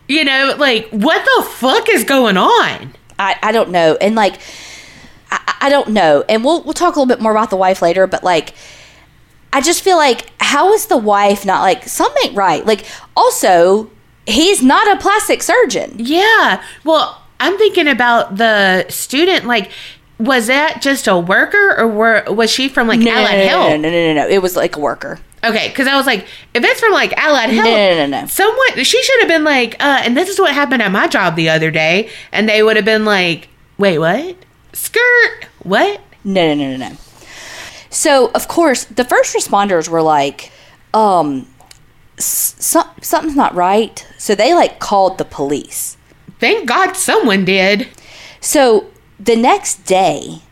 [0.09, 2.95] You know, like what the fuck is going on?
[3.19, 3.97] I, I don't know.
[4.01, 4.38] And like,
[5.33, 6.23] I, I don't know.
[6.29, 8.55] And we'll, we'll talk a little bit more about the wife later, but like,
[9.53, 12.64] I just feel like, how is the wife not like, something right?
[12.64, 12.85] Like,
[13.16, 13.90] also,
[14.27, 15.95] he's not a plastic surgeon.
[15.97, 16.62] Yeah.
[16.85, 19.47] Well, I'm thinking about the student.
[19.47, 19.71] Like,
[20.19, 23.45] was that just a worker, or were was she from like No, no, Allied no,
[23.45, 23.71] no, Health?
[23.71, 24.29] no, no, no, no.
[24.29, 25.19] It was like a worker.
[25.45, 28.21] Okay, because I was like, if it's from like Allied Health, no, no, no.
[28.23, 28.27] no.
[28.27, 31.37] someone she should have been like, uh, and this is what happened at my job
[31.37, 33.49] the other day, and they would have been like,
[33.79, 34.37] wait, what?
[34.73, 35.47] Skirt?
[35.63, 36.01] What?
[36.25, 36.97] No, no, no, no, no.
[37.91, 40.51] So, of course, the first responders were like,
[40.93, 41.47] um,
[42.19, 44.05] s- some, something's not right.
[44.19, 45.97] So they like called the police.
[46.41, 47.89] Thank God someone did.
[48.41, 48.87] So
[49.19, 50.43] the next day,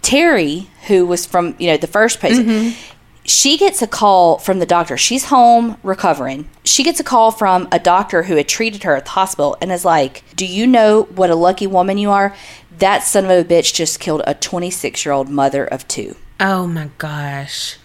[0.00, 2.78] Terry, who was from you know the first patient, mm-hmm.
[3.24, 4.96] she gets a call from the doctor.
[4.96, 6.48] She's home recovering.
[6.64, 9.72] She gets a call from a doctor who had treated her at the hospital and
[9.72, 12.34] is like, "Do you know what a lucky woman you are?
[12.78, 16.16] That son of a bitch just killed a 26 year old mother of two.
[16.40, 17.76] Oh my gosh.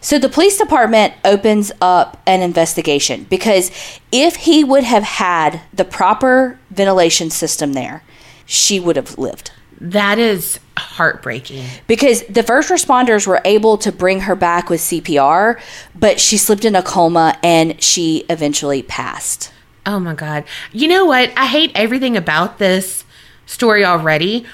[0.00, 3.70] So the police department opens up an investigation because
[4.12, 8.02] if he would have had the proper ventilation system there,
[8.44, 9.50] she would have lived.
[9.80, 11.64] That is heartbreaking.
[11.86, 15.60] Because the first responders were able to bring her back with CPR,
[15.94, 19.52] but she slipped in a coma and she eventually passed.
[19.84, 20.44] Oh my God.
[20.72, 21.32] You know what?
[21.36, 23.04] I hate everything about this
[23.46, 24.44] story already,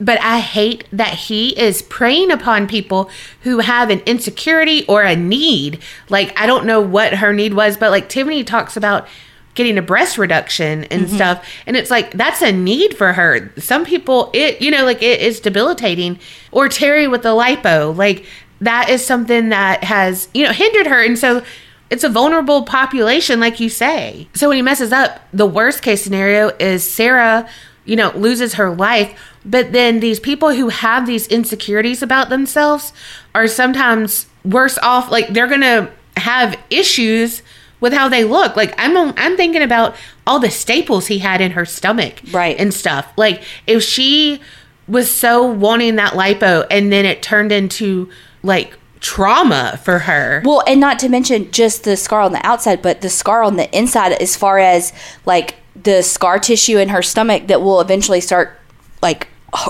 [0.00, 3.08] but I hate that he is preying upon people
[3.42, 5.80] who have an insecurity or a need.
[6.08, 9.08] Like, I don't know what her need was, but like Tiffany talks about
[9.54, 11.14] getting a breast reduction and mm-hmm.
[11.14, 11.48] stuff.
[11.66, 13.52] And it's like, that's a need for her.
[13.58, 16.18] Some people, it, you know, like it is debilitating.
[16.52, 18.26] Or Terry with the lipo, like
[18.60, 21.02] that is something that has, you know, hindered her.
[21.04, 21.42] And so,
[21.90, 24.26] it's a vulnerable population, like you say.
[24.34, 27.48] So when he messes up, the worst case scenario is Sarah,
[27.84, 29.16] you know, loses her life.
[29.44, 32.92] But then these people who have these insecurities about themselves
[33.34, 35.10] are sometimes worse off.
[35.10, 37.42] Like they're gonna have issues
[37.84, 38.56] with how they look.
[38.56, 39.94] Like I'm, I'm thinking about
[40.26, 42.58] all the staples he had in her stomach, Right.
[42.58, 43.12] and stuff.
[43.18, 44.40] Like if she
[44.88, 48.08] was so wanting that lipo, and then it turned into
[48.42, 50.40] like trauma for her.
[50.46, 53.56] Well, and not to mention just the scar on the outside, but the scar on
[53.56, 54.94] the inside, as far as
[55.26, 58.58] like the scar tissue in her stomach that will eventually start
[59.02, 59.28] like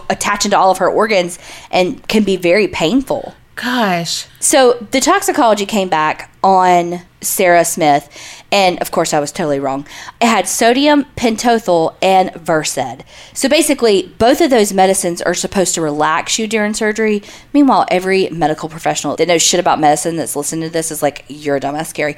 [0.09, 1.37] attaching to all of her organs
[1.72, 3.35] and can be very painful.
[3.56, 4.26] Gosh.
[4.40, 8.10] So the toxicology came back on Sarah Smith,
[8.50, 9.86] and of course I was totally wrong.
[10.20, 13.04] It had sodium pentothal and Versed.
[13.32, 17.22] So basically, both of those medicines are supposed to relax you during surgery.
[17.52, 21.24] Meanwhile, every medical professional that knows shit about medicine that's listening to this is like,
[21.28, 22.16] "You're a dumbass, Gary."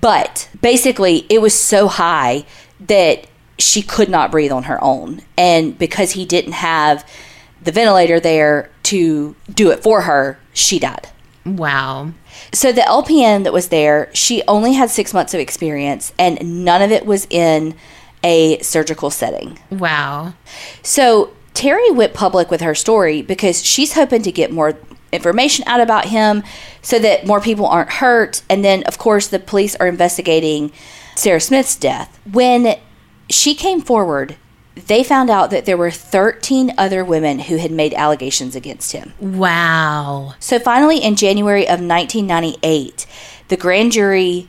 [0.00, 2.44] But basically, it was so high
[2.78, 3.26] that
[3.58, 7.04] she could not breathe on her own, and because he didn't have
[7.64, 11.08] the ventilator there to do it for her, she died.
[11.44, 12.12] Wow.
[12.52, 16.82] So the LPN that was there, she only had six months of experience, and none
[16.82, 17.74] of it was in
[18.22, 19.58] a surgical setting.
[19.70, 20.34] Wow.
[20.82, 24.74] So Terry went public with her story because she's hoping to get more
[25.12, 26.42] information out about him
[26.82, 28.42] so that more people aren't hurt.
[28.50, 30.72] And then, of course, the police are investigating
[31.14, 32.18] Sarah Smith's death.
[32.30, 32.76] When
[33.30, 34.36] she came forward,
[34.74, 39.12] they found out that there were 13 other women who had made allegations against him.
[39.20, 40.34] Wow.
[40.40, 43.06] So finally, in January of 1998,
[43.48, 44.48] the grand jury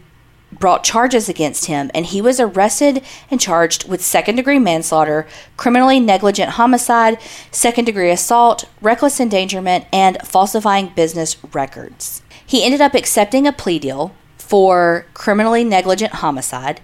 [0.51, 5.99] brought charges against him, and he was arrested and charged with second degree manslaughter, criminally
[5.99, 7.17] negligent homicide,
[7.51, 12.21] second degree assault, reckless endangerment, and falsifying business records.
[12.45, 16.79] He ended up accepting a plea deal for criminally negligent homicide,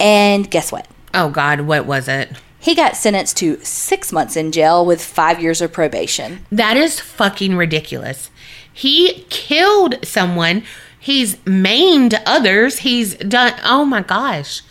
[0.00, 0.88] and guess what?
[1.12, 2.30] Oh God, what was it?
[2.64, 6.46] He got sentenced to six months in jail with five years of probation.
[6.50, 8.30] That is fucking ridiculous.
[8.72, 10.62] He killed someone.
[10.98, 12.78] He's maimed others.
[12.78, 13.52] He's done.
[13.62, 14.62] Oh my gosh.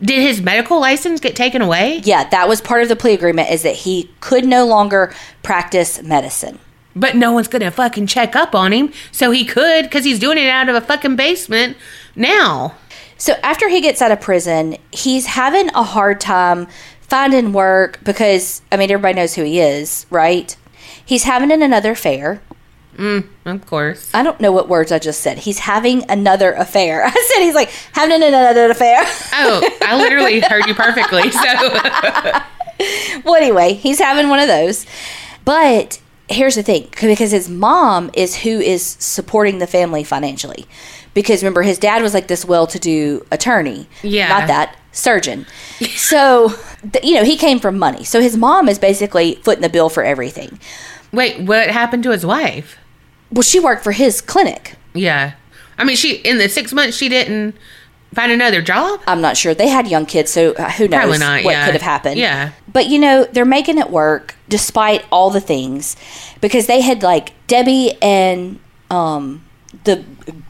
[0.00, 2.00] Did his medical license get taken away?
[2.04, 5.12] Yeah, that was part of the plea agreement is that he could no longer
[5.42, 6.58] practice medicine.
[6.96, 10.38] But no one's gonna fucking check up on him, so he could because he's doing
[10.38, 11.76] it out of a fucking basement
[12.16, 12.76] now.
[13.22, 16.66] So after he gets out of prison, he's having a hard time
[17.12, 20.56] finding work because I mean everybody knows who he is, right?
[21.04, 22.40] He's having an another affair.
[22.96, 24.10] Mm, of course.
[24.14, 25.40] I don't know what words I just said.
[25.40, 27.04] He's having another affair.
[27.06, 29.04] I said he's like having another affair.
[29.34, 31.30] Oh, I literally heard you perfectly.
[31.30, 31.40] So
[33.24, 34.86] well, anyway, he's having one of those.
[35.44, 40.66] But here's the thing because his mom is who is supporting the family financially.
[41.12, 43.86] Because remember, his dad was like this well to do attorney.
[44.02, 44.28] Yeah.
[44.28, 45.46] Not that, surgeon.
[45.96, 46.54] so,
[47.02, 48.04] you know, he came from money.
[48.04, 50.58] So his mom is basically footing the bill for everything.
[51.12, 52.78] wait, what happened to his wife?
[53.30, 54.76] Well, she worked for his clinic.
[54.94, 55.32] Yeah.
[55.78, 57.56] I mean, she in the six months she didn't
[58.14, 59.00] find another job.
[59.06, 59.54] I'm not sure.
[59.54, 61.64] They had young kids, so uh, who knows not, what yeah.
[61.64, 62.18] could have happened.
[62.18, 62.52] Yeah.
[62.70, 65.96] But you know, they're making it work despite all the things
[66.40, 68.58] because they had like Debbie and
[68.90, 69.42] um
[69.84, 70.04] the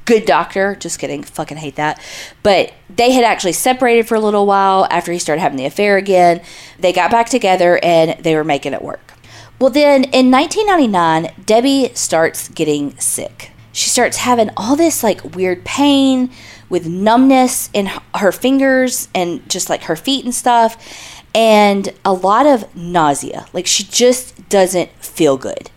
[0.04, 2.00] good doctor, just kidding, fucking hate that.
[2.42, 5.96] But they had actually separated for a little while after he started having the affair
[5.96, 6.42] again.
[6.78, 9.14] They got back together and they were making it work.
[9.58, 13.52] Well, then in 1999, Debbie starts getting sick.
[13.72, 16.30] She starts having all this like weird pain,
[16.72, 22.46] with numbness in her fingers and just like her feet and stuff, and a lot
[22.46, 23.44] of nausea.
[23.52, 25.70] Like she just doesn't feel good.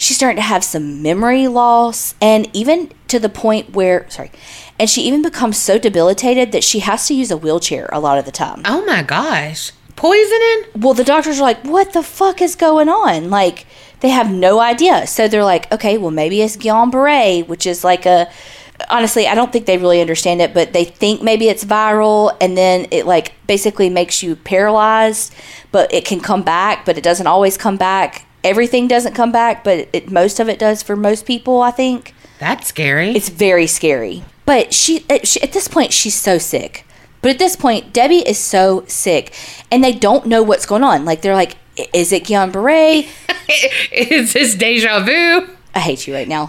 [0.00, 4.30] She's starting to have some memory loss, and even to the point where, sorry,
[4.78, 8.16] and she even becomes so debilitated that she has to use a wheelchair a lot
[8.16, 8.62] of the time.
[8.64, 9.72] Oh my gosh.
[9.96, 10.64] Poisoning?
[10.74, 13.28] Well, the doctors are like, what the fuck is going on?
[13.28, 13.66] Like,
[14.00, 15.06] they have no idea.
[15.06, 18.30] So they're like, okay, well, maybe it's Guillain Barre, which is like a.
[18.88, 22.56] Honestly, I don't think they really understand it, but they think maybe it's viral, and
[22.56, 25.34] then it like basically makes you paralyzed,
[25.70, 28.24] but it can come back, but it doesn't always come back.
[28.42, 32.14] Everything doesn't come back, but it, most of it does for most people, I think.
[32.38, 33.10] That's scary.
[33.10, 34.24] It's very scary.
[34.46, 36.86] But she at, she, at this point, she's so sick.
[37.22, 39.34] But at this point, Debbie is so sick,
[39.70, 41.04] and they don't know what's going on.
[41.04, 41.56] Like they're like,
[41.92, 43.06] "Is it Guillain Barre?"
[43.92, 45.46] Is this deja vu?
[45.74, 46.46] I hate you right now.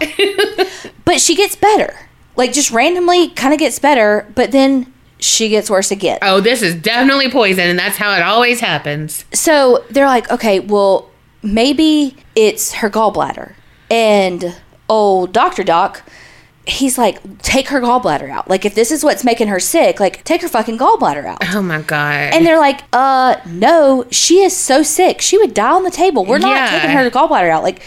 [1.04, 1.94] but she gets better.
[2.36, 6.18] Like just randomly, kind of gets better, but then she gets worse again.
[6.22, 9.24] Oh, this is definitely poison, and that's how it always happens.
[9.32, 11.10] So they're like, okay, well,
[11.42, 13.54] maybe it's her gallbladder.
[13.90, 14.56] And
[14.88, 15.64] old Dr.
[15.64, 16.02] Doc,
[16.66, 18.48] he's like, take her gallbladder out.
[18.48, 21.38] Like, if this is what's making her sick, like, take her fucking gallbladder out.
[21.54, 22.32] Oh my god.
[22.32, 25.20] And they're like, uh, no, she is so sick.
[25.20, 26.24] She would die on the table.
[26.24, 26.70] We're not Yeah.
[26.70, 27.62] taking her gallbladder out.
[27.62, 27.82] Like,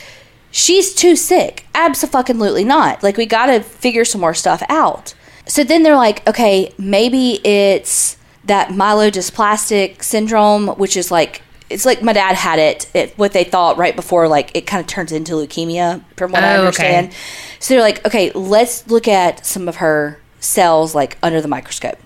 [0.52, 1.66] she's too sick.
[1.74, 3.02] Absolutely not.
[3.02, 5.14] Like, we got to figure some more stuff out.
[5.48, 12.02] So then they're like, okay, maybe it's that myelodysplastic syndrome, which is like, it's like
[12.04, 15.12] my dad had it, it what they thought right before, like, it kind of turns
[15.12, 16.98] into leukemia, from what I Oh, okay.
[16.98, 17.14] understand.
[17.60, 21.98] So they're like, okay, let's look at some of her cells, like, under the microscope.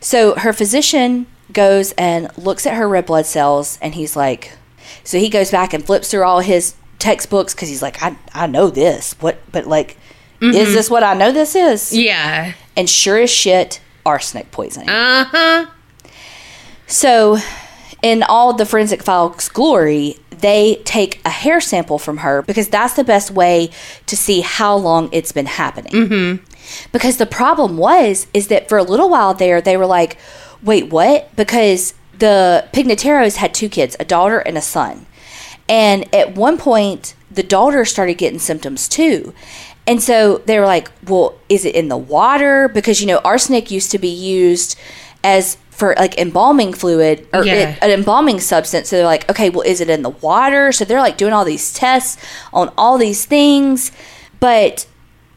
[0.00, 4.52] So her physician goes and looks at her red blood cells, and he's like,
[5.04, 8.46] so he goes back and flips through all his textbooks because he's like, I, I
[8.46, 9.14] know this.
[9.20, 9.96] What, but like,
[10.40, 11.96] is this what I know this is?
[11.96, 12.52] yeah.
[12.76, 14.88] And sure as shit, arsenic poisoning.
[14.88, 15.66] Uh huh.
[16.86, 17.38] So,
[18.02, 22.94] in all the forensic files glory, they take a hair sample from her because that's
[22.94, 23.70] the best way
[24.06, 25.92] to see how long it's been happening.
[25.92, 26.44] Mm-hmm.
[26.92, 30.16] Because the problem was is that for a little while there, they were like,
[30.62, 35.06] "Wait, what?" Because the Pignataros had two kids, a daughter and a son,
[35.68, 39.32] and at one point, the daughter started getting symptoms too.
[39.86, 42.68] And so they were like, well, is it in the water?
[42.68, 44.78] Because, you know, arsenic used to be used
[45.24, 47.54] as for like embalming fluid or Yeah.
[47.70, 48.88] it- an embalming substance.
[48.90, 50.70] So they're like, okay, well, is it in the water?
[50.70, 52.16] So they're like doing all these tests
[52.52, 53.90] on all these things.
[54.38, 54.86] But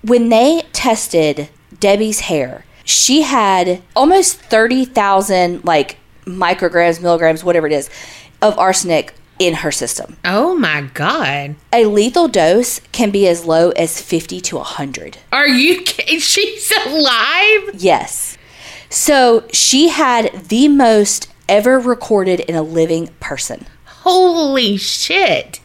[0.03, 7.89] when they tested Debbie's hair, she had almost 30,000 like micrograms, milligrams, whatever it is,
[8.41, 10.15] of arsenic in her system.
[10.23, 11.55] Oh my god.
[11.73, 15.17] A lethal dose can be as low as 50 to 100.
[15.31, 16.19] Are you kidding?
[16.19, 17.71] She's alive?
[17.73, 18.34] Yes.
[18.95, 23.65] So she had the most ever recorded in a living person.
[23.83, 25.59] Holy shit.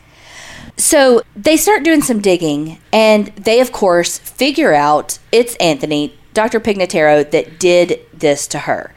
[0.76, 6.58] So they start doing some digging, and they, of course, figure out it's Anthony, Dr.
[6.58, 8.92] Pignataro, that did this to her.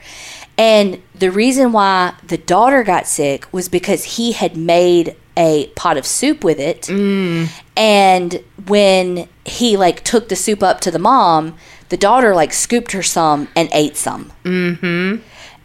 [0.58, 5.98] And the reason why the daughter got sick was because he had made a pot
[5.98, 6.84] of soup with it.
[6.84, 7.50] Mm.
[7.78, 11.56] And when he like took the soup up to the mom,
[11.90, 14.32] the daughter like scooped her some and ate some.
[14.44, 15.22] Mm-hmm.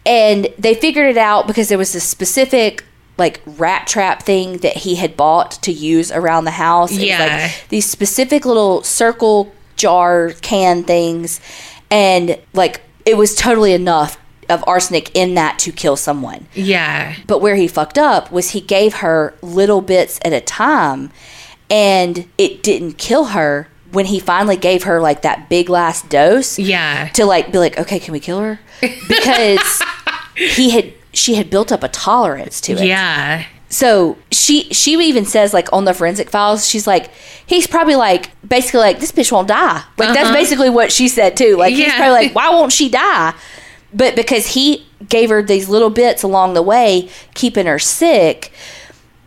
[0.06, 2.84] and they figured it out because there was a specific
[3.18, 6.92] like rat trap thing that he had bought to use around the house.
[6.92, 7.18] It Yeah.
[7.48, 11.40] like these specific little circle jar can things,
[11.90, 16.46] and like it was totally enough of arsenic in that to kill someone.
[16.54, 17.14] Yeah.
[17.26, 21.10] But where he fucked up was he gave her little bits at a time
[21.68, 26.58] and it didn't kill her when he finally gave her like that big last dose
[26.58, 27.08] Yeah.
[27.14, 28.60] to like be like, okay, can we kill her?
[29.08, 29.82] Because
[30.36, 32.84] he had she had built up a tolerance to it.
[32.86, 33.44] Yeah.
[33.70, 37.10] So she she even says like on the forensic files, she's like,
[37.46, 39.82] he's probably like basically like this bitch won't die.
[39.96, 40.32] Like that's Uh-huh.
[40.32, 41.56] basically what she said too.
[41.56, 43.34] Like he's probably like, why won't she die?
[43.92, 48.52] But because he gave her these little bits along the way, keeping her sick,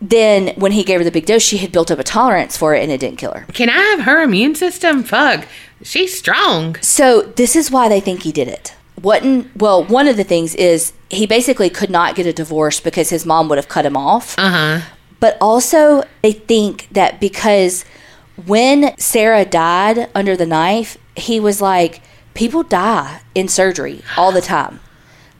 [0.01, 2.73] then when he gave her the big dose, she had built up a tolerance for
[2.73, 3.45] it and it didn't kill her.
[3.53, 5.03] Can I have her immune system?
[5.03, 5.47] Fuck.
[5.83, 6.75] She's strong.
[6.81, 8.75] So this is why they think he did it.
[9.01, 9.83] Wasn't well.
[9.83, 13.47] One of the things is he basically could not get a divorce because his mom
[13.49, 14.37] would have cut him off.
[14.37, 14.81] Uh huh.
[15.19, 17.85] But also, they think that because
[18.45, 22.01] when Sarah died under the knife, he was like,
[22.33, 24.79] people die in surgery all the time.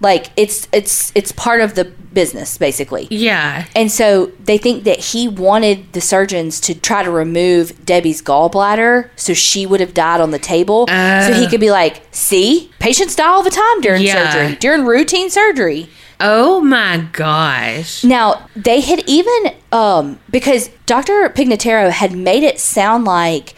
[0.02, 3.08] Like it's it's it's part of the business basically.
[3.12, 3.66] Yeah.
[3.76, 9.10] And so they think that he wanted the surgeons to try to remove Debbie's gallbladder
[9.16, 10.88] so she would have died on the table.
[10.88, 11.50] so he Oh.
[11.50, 14.32] could be like, see, patients die all the time during Yeah.
[14.34, 15.88] surgery, during routine surgery.
[16.20, 18.04] Oh my gosh.
[18.04, 21.30] Now, they had even, um, because Dr.
[21.30, 23.54] Pignataro had made it sound like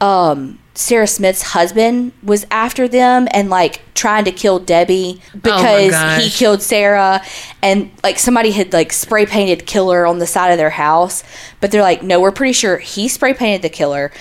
[0.00, 6.30] um, Sarah Smith's husband was after them and like trying to kill Debbie because he
[6.30, 7.20] killed Sarah
[7.60, 11.24] and like somebody had like spray painted killer on the side of their house.
[11.60, 14.12] But they're like, no, we're pretty sure he spray painted the killer.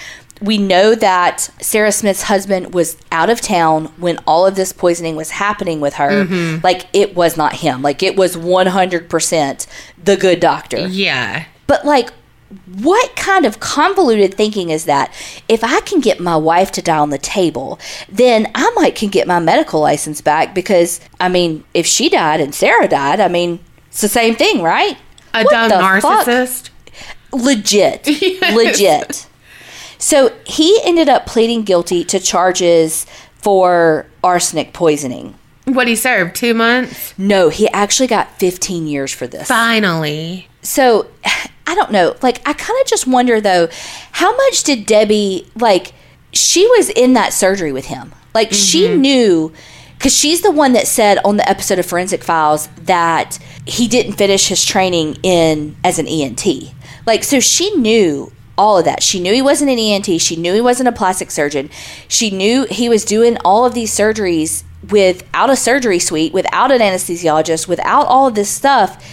[0.41, 5.16] We know that Sarah Smith's husband was out of town when all of this poisoning
[5.16, 6.26] was happening with her.
[6.26, 6.64] Mm-hmm.
[6.64, 7.84] Like, it was not him.
[7.84, 9.68] Like, it was 100%
[10.03, 10.88] the good doctor.
[10.88, 11.45] Yeah.
[11.68, 12.10] But like,
[12.78, 15.14] what kind of convoluted thinking is that?
[15.50, 17.80] If I can get my wife to die on the table,
[18.10, 22.39] then I might can get my medical license back because I mean, if she died
[22.39, 24.98] and Sarah died, I mean, it's the same thing, right?
[25.34, 26.26] A What dumb the fuck?
[26.28, 26.70] narcissist.
[27.34, 28.08] Legit.
[28.08, 28.56] Yes.
[28.56, 29.28] Legit.
[30.00, 35.36] So he ended up pleading guilty to charges for arsenic poisoning.
[35.66, 36.36] What he served?
[36.36, 37.14] Two months?
[37.18, 39.48] No, he actually got 15 years for this.
[39.48, 40.48] Finally.
[40.62, 41.08] So
[41.68, 42.15] I don't know.
[42.22, 43.68] Like I kind of just wonder though,
[44.13, 45.93] how much did Debbie like
[46.34, 48.13] she was in that surgery with him.
[48.34, 49.01] Like she mm-hmm.
[49.01, 49.53] knew
[49.99, 54.13] cuz she's the one that said on the episode of Forensic Files that he didn't
[54.13, 56.45] finish his training in as an ENT.
[57.05, 59.03] Like so she knew all of that.
[59.03, 60.20] She knew he wasn't an ENT.
[60.22, 61.70] She knew he wasn't a plastic surgeon.
[62.07, 66.80] She knew he was doing all of these surgeries without a surgery suite, without an
[66.80, 69.03] anesthesiologist, without all of this stuff.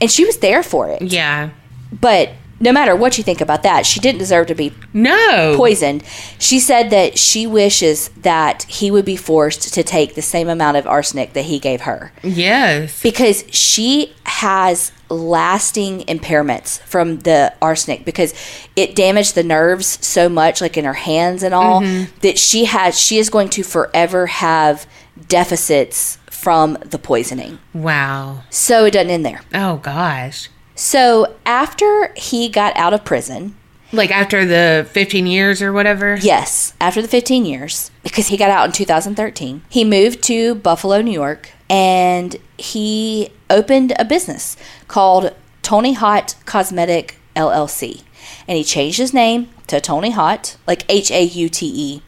[0.00, 1.02] And she was there for it.
[1.02, 1.50] Yeah.
[1.92, 2.30] But
[2.62, 5.54] no matter what you think about that, she didn't deserve to be No.
[5.56, 6.04] poisoned.
[6.38, 10.76] She said that she wishes that he would be forced to take the same amount
[10.76, 13.00] of arsenic that he gave her Yes.
[13.02, 18.32] because she has lasting impairments from the arsenic because
[18.76, 22.12] it damaged the nerves so much like in her hands and all mm-hmm.
[22.20, 24.86] that she has she is going to forever have
[25.28, 27.58] deficits from the poisoning.
[27.74, 28.42] Wow.
[28.50, 29.40] So it doesn't end there.
[29.54, 30.48] Oh gosh.
[30.80, 33.54] So after he got out of prison,
[33.92, 36.16] Like after the 15 years or whatever?
[36.16, 41.02] Yes, after the 15 years, because he got out in 2013, he moved to Buffalo,
[41.02, 44.56] New York, and he opened a business
[44.88, 48.00] called Tony Hot Cosmetic LLC.
[48.48, 52.02] And he changed his name to Tony Hot, like H A U T E.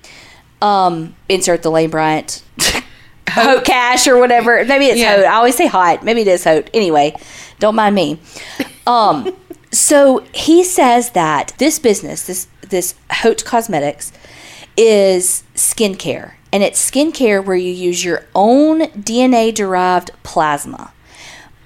[0.62, 2.42] Um, insert the Lane Bryant
[3.28, 4.64] Hote Cash or whatever.
[4.64, 5.16] Maybe it's Yeah.
[5.16, 5.24] Hote.
[5.26, 6.02] I always say Hot.
[6.04, 6.70] Maybe it is Hote.
[6.72, 7.14] Anyway,
[7.62, 8.18] don't mind me.
[8.88, 9.36] Um,
[9.70, 14.12] so he says that this business, this this Hote Cosmetics,
[14.76, 20.92] is skincare, and it's skincare where you use your own DNA derived plasma,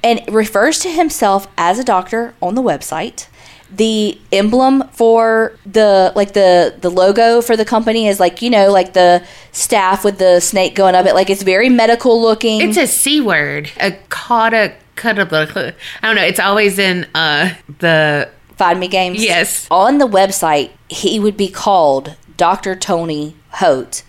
[0.05, 3.29] and refers to himself as a doctor on the website.
[3.75, 8.71] The emblem for the like the the logo for the company is like you know
[8.71, 12.61] like the staff with the snake going up it like it's very medical looking.
[12.61, 13.71] It's a C word.
[13.81, 15.33] A cauda cut up.
[15.33, 16.25] I don't know.
[16.25, 19.23] It's always in uh the Find Me games.
[19.23, 19.69] Yes.
[19.71, 22.75] On the website, he would be called Dr.
[22.75, 24.03] Tony Hote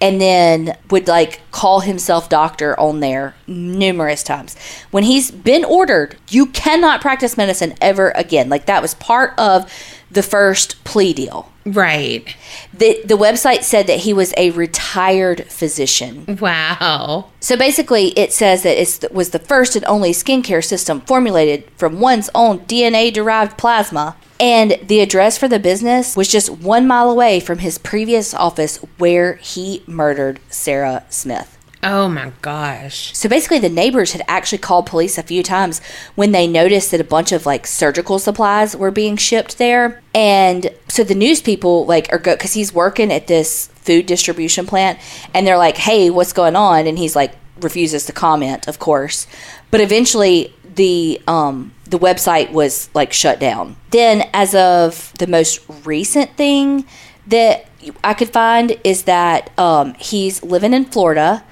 [0.00, 4.56] and then would like call himself doctor on there numerous times.
[4.90, 8.48] When he's been ordered, you cannot practice medicine ever again.
[8.48, 9.72] Like that was part of
[10.14, 11.50] the first plea deal.
[11.66, 12.34] right.
[12.72, 16.38] The the website said that he was a retired physician.
[16.40, 17.30] Wow.
[17.40, 22.00] So basically, it says that it was the first and only skincare system formulated from
[22.00, 24.16] one's own DNA derived plasma.
[24.40, 28.78] And the address for the business was just one mile away from his previous office
[28.98, 31.53] where he murdered Sarah Smith.
[31.86, 33.14] Oh my gosh.
[33.14, 35.82] So basically, the neighbors had actually called police a few times
[36.14, 40.02] when they noticed that a bunch of like surgical supplies were being shipped there.
[40.14, 44.64] And so the news people like are go because he's working at this food distribution
[44.66, 44.98] plant,
[45.34, 49.26] and they're like, "Hey, what's going on?" And he's like refuses to comment, of course.
[49.70, 53.76] But eventually, the um the website was like shut down.
[53.90, 56.86] Then, as of the most recent thing
[57.26, 57.66] that
[58.02, 61.44] I could find is that um, he's living in Florida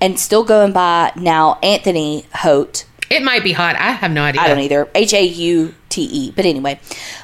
[0.00, 2.84] and still going by now Anthony Hote.
[3.08, 3.76] It might be hot.
[3.76, 4.40] I have no idea.
[4.42, 4.88] I don't either.
[4.94, 6.30] H A U T E.
[6.32, 6.80] But anyway,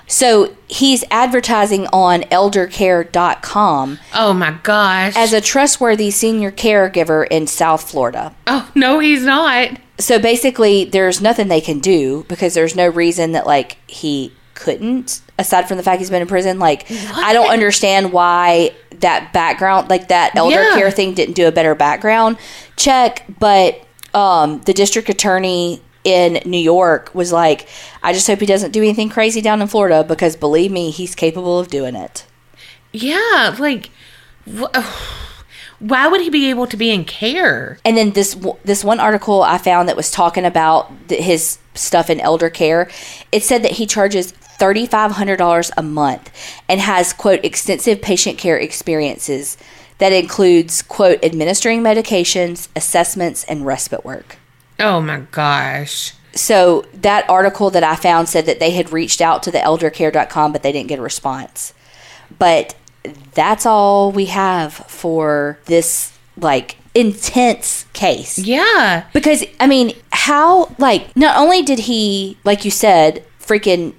[0.07, 5.14] so he's advertising on eldercare.com Oh my gosh.
[5.16, 8.35] as a trustworthy senior caregiver in South Florida.
[8.47, 9.70] oh no, he's not.
[9.99, 15.20] So basically, there's nothing they can do because there's no reason that like he couldn't,
[15.43, 16.59] aside from the fact he's been in prison.
[16.59, 20.74] Like, I don't understand why that background, like that elder Yeah.
[20.76, 22.38] care thing, didn't do a better background
[22.76, 23.24] check.
[23.38, 23.84] But
[24.14, 27.68] um, the district attorney in New York was like,
[28.03, 31.14] I just hope he doesn't do anything crazy down in Florida because believe me, he's
[31.14, 32.26] capable of doing it.
[32.93, 33.90] Yeah, like,
[34.53, 34.66] wh-
[35.78, 37.78] why would he be able to be in care?
[37.84, 42.20] And then this this one article I found that was talking about his stuff in
[42.20, 42.90] elder care.
[43.32, 46.30] It said that he charges thirty five hundred dollars a month
[46.68, 49.57] and has quote extensive patient care experiences
[49.98, 54.36] that includes quote administering medications, assessments, and respite work.
[54.80, 56.14] Oh my gosh.
[56.34, 60.53] So that article that I found said that they had reached out to the eldercare.com,
[60.53, 61.74] but they didn't get a response.
[62.38, 62.74] But
[63.34, 68.38] that's all we have for this like intense case.
[68.38, 69.07] Yeah.
[69.12, 73.94] Because I mean, how like not only did he, like you said, freaking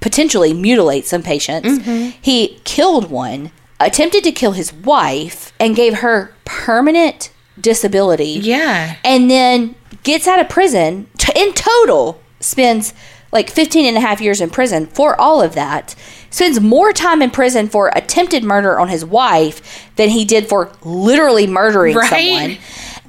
[0.00, 2.10] potentially mutilate some patients, mm-hmm.
[2.20, 3.50] he killed one,
[3.80, 8.40] attempted to kill his wife, and gave her permanent disability.
[8.42, 8.96] Yeah.
[9.04, 11.06] and then gets out of prison
[11.36, 12.92] in total spends
[13.30, 15.94] like 15 and a half years in prison for all of that.
[16.30, 20.70] Spends more time in prison for attempted murder on his wife than he did for
[20.82, 22.08] literally murdering Right.
[22.08, 22.58] someone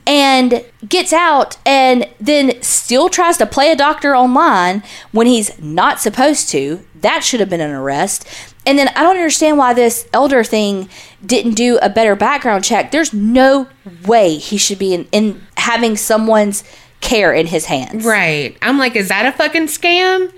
[0.05, 5.99] and gets out and then still tries to play a doctor online when he's not
[5.99, 8.27] supposed to that should have been an arrest
[8.65, 10.89] and then i don't understand why this elder thing
[11.25, 13.67] didn't do a better background check there's no
[14.05, 16.63] way he should be in, in having someone's
[17.01, 18.57] care in his hands Right.
[18.61, 20.31] I'm like, is that a fucking scam?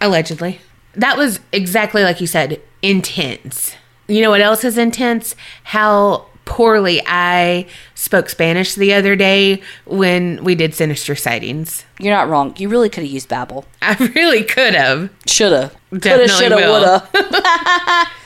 [0.00, 0.60] Allegedly.
[0.94, 3.74] That was exactly like you said, intense.
[4.06, 5.34] You know what else is intense?
[5.64, 7.00] How poorly.
[7.06, 11.84] I spoke Spanish the other day when we did Sinister Sightings.
[11.98, 12.54] you're not wrong.
[12.58, 15.10] You really could have used Babbel I really could have.
[15.26, 15.70] shoulda.
[15.90, 18.08] Coulda Definitely shoulda woulda.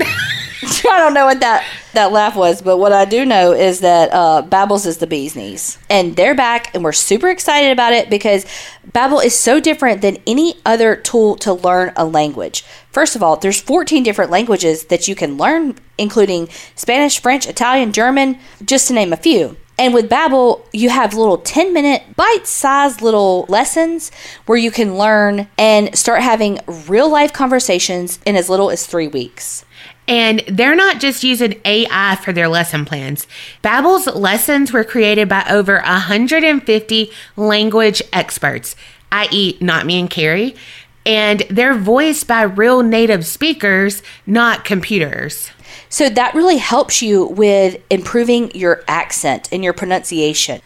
[0.92, 4.10] I don't know what that that laugh was, but what I do know is that
[4.12, 8.08] uh, Babbel's is the bee's knees, and they're back, and we're super excited about it
[8.08, 8.46] because
[8.92, 12.64] Babel is so different than any other tool to learn a language.
[12.92, 17.92] First of all, there's 14 different languages that you can learn, including Spanish, French, Italian,
[17.92, 19.56] German, just to name a few.
[19.78, 24.10] And with Babbel, you have little 10 minute bite-sized little lessons
[24.44, 29.08] where you can learn and start having real life conversations in as little as 3
[29.08, 29.64] weeks.
[30.06, 33.26] And they're not just using AI for their lesson plans.
[33.62, 38.76] Babbel's lessons were created by over 150 language experts,
[39.12, 40.56] i.e., not me and Kerri,
[41.06, 45.50] and they're voiced by real native speakers, not computers.
[45.88, 50.60] So that really helps you with improving your accent and your pronunciation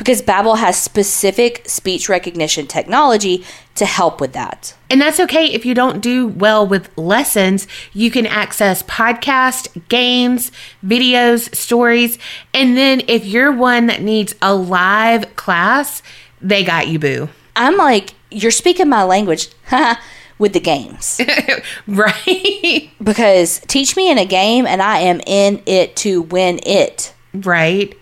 [0.00, 4.74] because Babbel has specific speech recognition technology to help with that.
[4.88, 7.66] And that's okay if you don't do well with lessons.
[7.92, 12.16] You can access podcast, games, videos, stories.
[12.54, 16.02] And then if you're one that needs a live class,
[16.40, 17.28] they got you, boo.
[17.54, 19.48] I'm like, you're speaking my language
[20.38, 21.20] with the games
[21.86, 22.90] right?
[23.02, 27.14] because teach me in a game and I am in it to win it.
[27.34, 27.96] Right.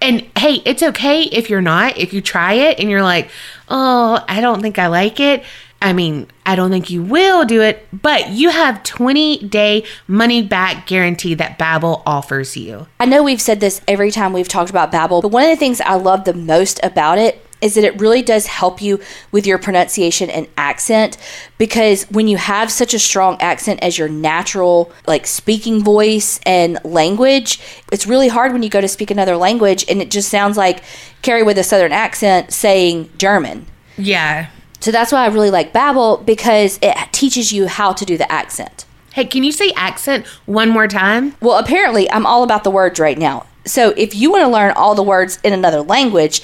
[0.00, 1.98] And hey, it's okay if you're not.
[1.98, 3.30] If you try it and you're like,
[3.68, 5.44] oh, I don't think I like it.
[5.82, 10.42] I mean, I don't think you will do it, but you have 20 day money
[10.42, 12.86] back guarantee that Babbel offers you.
[12.98, 15.56] I know we've said this every time we've talked about Babbel, but one of the
[15.56, 19.00] things I love the most about it is that it really does help you
[19.32, 21.16] with your pronunciation and accent
[21.58, 26.78] because when you have such a strong accent as your natural like speaking voice and
[26.84, 27.60] language,
[27.92, 30.82] it's really hard when you go to speak another language and it just sounds like
[31.22, 33.66] Kerri with a southern accent saying German.
[33.96, 34.48] Yeah.
[34.80, 38.30] So that's why I really like Babbel because it teaches you how to do the
[38.32, 38.86] accent.
[39.12, 41.34] Hey, can you say accent one more time?
[41.40, 43.46] Well, apparently, I'm all about the words right now.
[43.66, 46.42] So if you want to learn all the words in another language,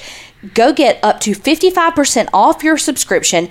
[0.55, 3.49] go get up to 55% off your subscription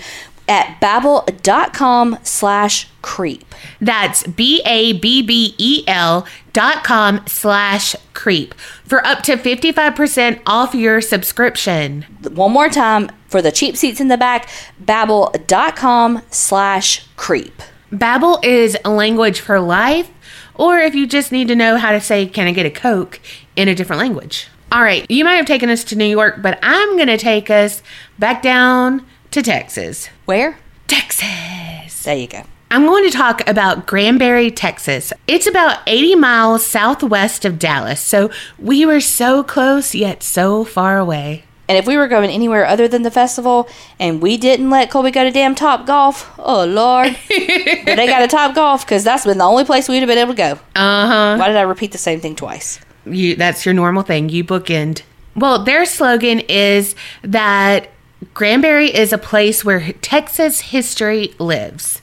[0.48, 3.44] at babbel.com slash creep.
[3.82, 10.42] That's B A B B E L dot com slash creep for up to 55%
[10.46, 12.04] off your subscription.
[12.30, 14.50] One more time for the cheap seats in the back,
[14.84, 17.62] babbel.com slash creep.
[17.92, 20.10] Babbel is a language for life,
[20.54, 23.20] or if you just need to know how to say, Can I get a Coke
[23.56, 24.48] in a different language.
[24.76, 27.50] All right, you might have taken us to New York, but I'm going to take
[27.50, 27.82] us
[28.20, 30.10] back down to Texas.
[30.26, 30.58] Where?
[30.86, 32.04] Texas.
[32.04, 32.42] There you go.
[32.70, 35.14] I'm going to talk about Granbury, Texas.
[35.28, 40.98] It's about 80 miles southwest of Dallas, so we were so close yet so far
[40.98, 41.46] away.
[41.70, 45.12] And if we were going anywhere other than the festival and we didn't let Colby
[45.12, 47.18] go to damn Top Golf, oh Lord.
[47.30, 50.18] but they got a Top Golf because that's been the only place we'd have been
[50.18, 50.52] able to go.
[50.76, 51.38] Uh huh.
[51.40, 52.82] Why did I repeat the same thing twice?
[53.06, 54.30] You that's your normal thing.
[54.30, 55.04] You bookend.
[55.36, 57.90] Well, their slogan is that
[58.34, 62.02] Granbury is a place where Texas history lives.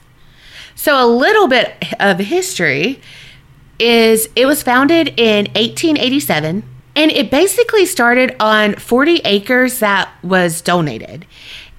[0.75, 3.01] So, a little bit of history
[3.79, 6.63] is it was founded in 1887
[6.95, 11.27] and it basically started on 40 acres that was donated.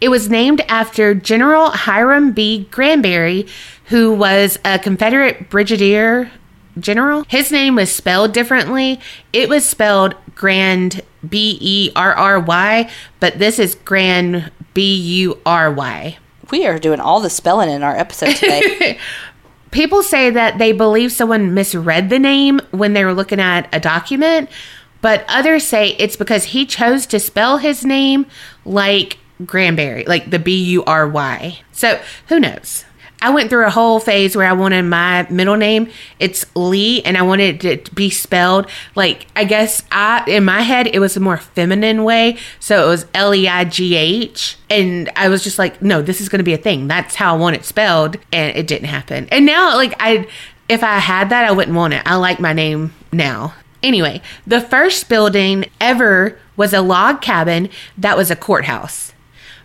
[0.01, 2.67] It was named after General Hiram B.
[2.71, 3.47] Granbury,
[3.85, 6.31] who was a Confederate brigadier
[6.79, 7.25] general.
[7.27, 8.99] His name was spelled differently.
[9.31, 15.39] It was spelled Grand B E R R Y, but this is Grand B U
[15.45, 16.17] R Y.
[16.51, 18.97] We are doing all the spelling in our episode today.
[19.71, 23.79] People say that they believe someone misread the name when they were looking at a
[23.79, 24.49] document,
[25.01, 28.27] but others say it's because he chose to spell his name
[28.65, 31.59] like Granberry, like the B U R Y.
[31.71, 32.85] So who knows?
[33.23, 35.89] I went through a whole phase where I wanted my middle name.
[36.19, 40.61] It's Lee, and I wanted it to be spelled like I guess I in my
[40.61, 44.57] head it was a more feminine way, so it was L E I G H,
[44.69, 46.89] and I was just like, no, this is going to be a thing.
[46.89, 49.29] That's how I want it spelled, and it didn't happen.
[49.31, 50.27] And now, like I,
[50.67, 52.03] if I had that, I wouldn't want it.
[52.05, 53.53] I like my name now.
[53.81, 59.12] Anyway, the first building ever was a log cabin that was a courthouse.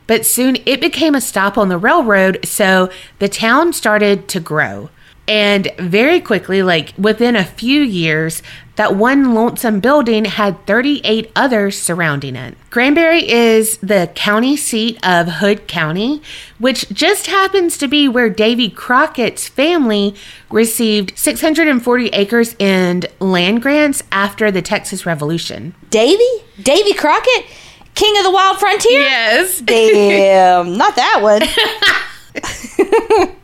[0.08, 2.90] But soon it became a stop on the railroad, so
[3.20, 4.90] the town started to grow.
[5.28, 8.42] And very quickly, like within a few years,
[8.76, 12.56] that one lonesome building had 38 others surrounding it.
[12.70, 16.22] Granbury is the county seat of Hood County,
[16.58, 20.14] which just happens to be where Davy Crockett's family
[20.50, 25.74] received 640 acres in land grants after the Texas Revolution.
[25.90, 26.44] Davy?
[26.62, 27.44] Davy Crockett?
[27.98, 29.00] King of the Wild Frontier?
[29.00, 29.60] Yes.
[29.64, 31.42] Damn, not that one.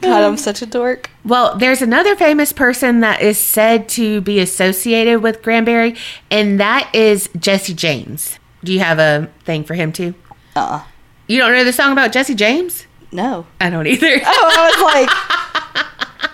[0.00, 1.10] God, I'm such a dork.
[1.24, 5.96] Well, there's another famous person that is said to be associated with Granbury,
[6.30, 8.38] and that is Jesse James.
[8.62, 10.14] Do you have a thing for him too?
[10.54, 10.84] Uh-uh.
[11.26, 12.86] You don't know the song about Jesse James?
[13.10, 13.46] No.
[13.60, 14.20] I don't either.
[14.24, 16.30] Oh, I was like,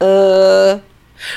[0.00, 0.80] uh,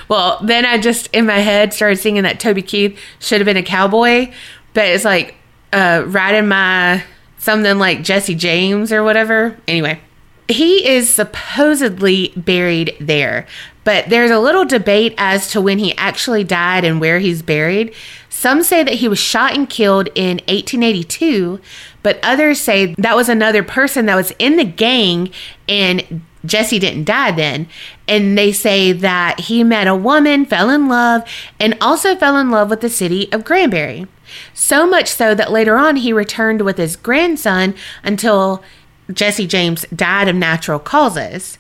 [0.08, 3.58] well, then I just in my head started singing that Toby Keith should have been
[3.58, 4.32] a cowboy,
[4.74, 5.36] but it's like
[5.71, 7.03] uh, riding my
[7.38, 9.57] something like Jesse James or whatever.
[9.67, 9.99] Anyway,
[10.47, 13.45] he is supposedly buried there,
[13.84, 17.93] but there's a little debate as to when he actually died and where he's buried.
[18.30, 21.59] Some say that he was shot and killed in 1882,
[22.01, 25.32] but others say that was another person that was in the gang
[25.67, 27.67] and Jesse didn't die then.
[28.07, 31.24] And they say that he met a woman, fell in love,
[31.59, 34.07] and also fell in love with the city of Granbury.
[34.53, 38.63] So much so that later on he returned with his grandson until
[39.11, 41.57] Jesse James died of natural causes.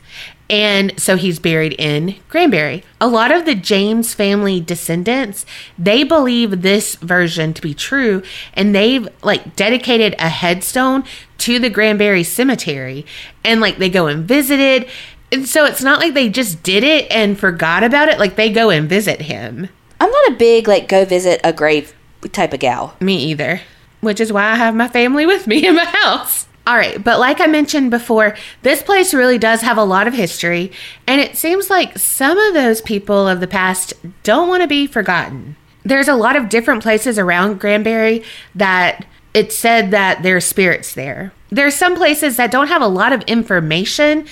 [0.49, 2.83] And so he's buried in Granbury.
[3.01, 5.45] A lot of the James family descendants,
[5.79, 8.21] they believe this version to be true
[8.53, 11.05] and they've like dedicated a headstone
[11.39, 13.05] to the Granbury cemetery
[13.43, 14.89] and like they go and visit it.
[15.31, 18.51] And so it's not like they just did it and forgot about it, like they
[18.51, 19.69] go and visit him.
[19.99, 21.95] I'm not a big, like, go visit a grave
[22.31, 22.95] type of gal.
[22.99, 23.61] Me either,
[24.01, 26.47] which is why I have my family with me in my house.
[26.65, 30.13] All right, but like I mentioned before, this place really does have a lot of
[30.13, 30.71] history,
[31.05, 33.93] and it seems like some of those people of the past
[34.23, 35.57] don't want to be forgotten.
[35.83, 38.23] There's a lot of different places around Granbury
[38.55, 41.33] that it's said that there's spirits there.
[41.49, 44.25] There's some places that don't have a lot of information,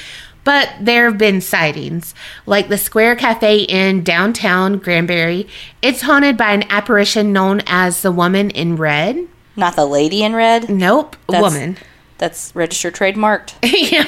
[0.44, 2.16] but there have been sightings,
[2.46, 5.48] like the Square Cafe in downtown Granbury.
[5.82, 9.28] It's haunted by an apparition known as the Woman in Red.
[9.56, 10.70] Not the lady in red.
[10.70, 11.78] Nope, That's- woman.
[12.18, 14.08] That's registered trademarked yeah.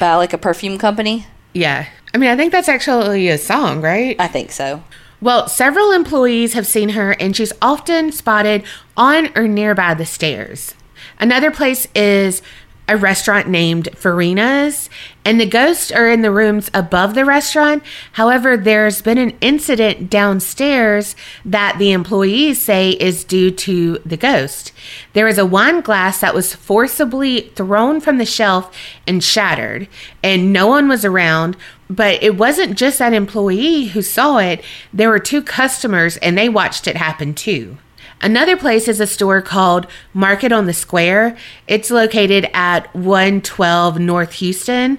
[0.00, 1.26] by like a perfume company.
[1.54, 1.86] Yeah.
[2.12, 4.16] I mean, I think that's actually a song, right?
[4.18, 4.82] I think so.
[5.20, 8.64] Well, several employees have seen her, and she's often spotted
[8.96, 10.74] on or nearby the stairs.
[11.20, 12.42] Another place is
[12.88, 14.90] a restaurant named Farina's,
[15.24, 17.82] and the ghosts are in the rooms above the restaurant.
[18.12, 21.14] However, there's been an incident downstairs
[21.44, 24.72] that the employees say is due to the ghost.
[25.12, 28.76] There was a wine glass that was forcibly thrown from the shelf
[29.06, 29.86] and shattered,
[30.22, 31.56] and no one was around.
[31.88, 36.48] But it wasn't just that employee who saw it, there were two customers, and they
[36.48, 37.76] watched it happen too.
[38.22, 41.36] Another place is a store called Market on the Square.
[41.66, 44.98] It's located at 112 North Houston.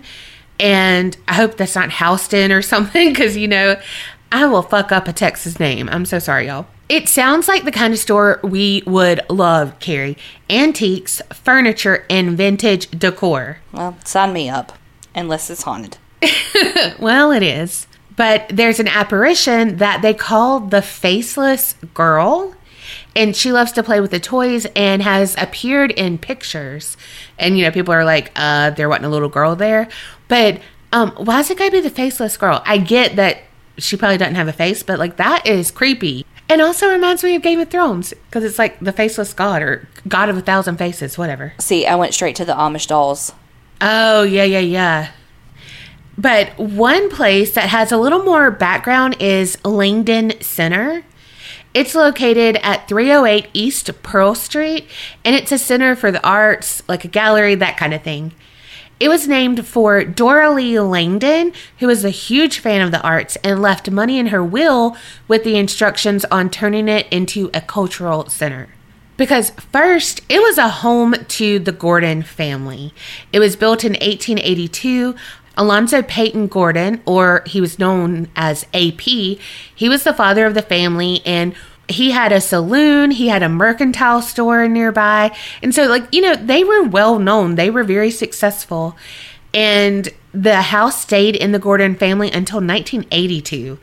[0.60, 3.80] And I hope that's not Houston or something because, you know,
[4.32, 5.90] I will fuck up a Texas name.
[5.90, 6.68] I'm so sorry, y'all.
[6.90, 10.18] It sounds like the kind of store we would love, Kerri.
[10.50, 13.60] Antiques, furniture, and vintage decor.
[13.72, 14.74] Well, sign me up.
[15.16, 15.98] Unless it's haunted.
[17.00, 17.88] Well, it is.
[18.16, 22.56] But there's an apparition that they call the Faceless Girl.
[23.16, 26.98] And she loves to play with the toys and has appeared in pictures.
[27.38, 29.88] And you know, people are like, uh, there wasn't a little girl there.
[30.28, 30.62] But
[30.92, 32.62] um, why is it gotta be the faceless girl?
[32.66, 33.40] I get that
[33.78, 36.26] she probably doesn't have a face, but like that is creepy.
[36.50, 39.88] And also reminds me of Game of Thrones because it's like the faceless god or
[40.08, 41.54] god of a thousand faces, whatever.
[41.60, 43.32] See, I went straight to the Amish dolls.
[43.82, 45.12] Oh, yeah, yeah, yeah.
[46.18, 51.04] But one place that has a little more background is Langdon Center.
[51.74, 54.88] It's located at 308 East Pearl Street,
[55.26, 58.34] and it's a center for the arts, like a gallery, that kind of thing.
[59.00, 63.38] It was named for Dora Lee Langdon, who was a huge fan of the arts
[63.38, 64.96] and left money in her will
[65.28, 68.70] with the instructions on turning it into a cultural center.
[69.18, 72.94] Because first, it was a home to the Gordon family.
[73.32, 75.16] It was built in 1882.
[75.56, 80.62] Alonzo Peyton Gordon, or he was known as AP, he was the father of the
[80.62, 81.54] family and
[81.88, 85.36] he had a saloon, he had a mercantile store nearby.
[85.62, 88.96] And so, like, you know, they were well known, they were very successful.
[89.54, 93.78] And the house stayed in the Gordon family until 1982.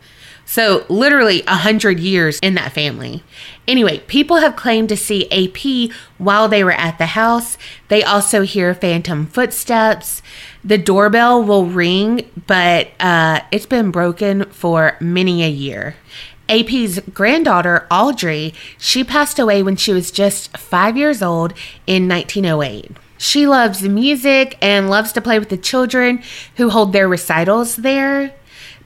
[0.50, 3.22] So, literally a 100 years in that family.
[3.68, 7.56] Anyway, people have claimed to see AP while they were at the house.
[7.86, 10.22] They also hear phantom footsteps.
[10.64, 15.94] The doorbell will ring, but uh, it's been broken for many a year.
[16.48, 21.54] AP's granddaughter, Audrey, she passed away when she was just five years old
[21.86, 22.90] in 1908.
[23.18, 26.24] She loves music and loves to play with the children
[26.56, 28.34] who hold their recitals there.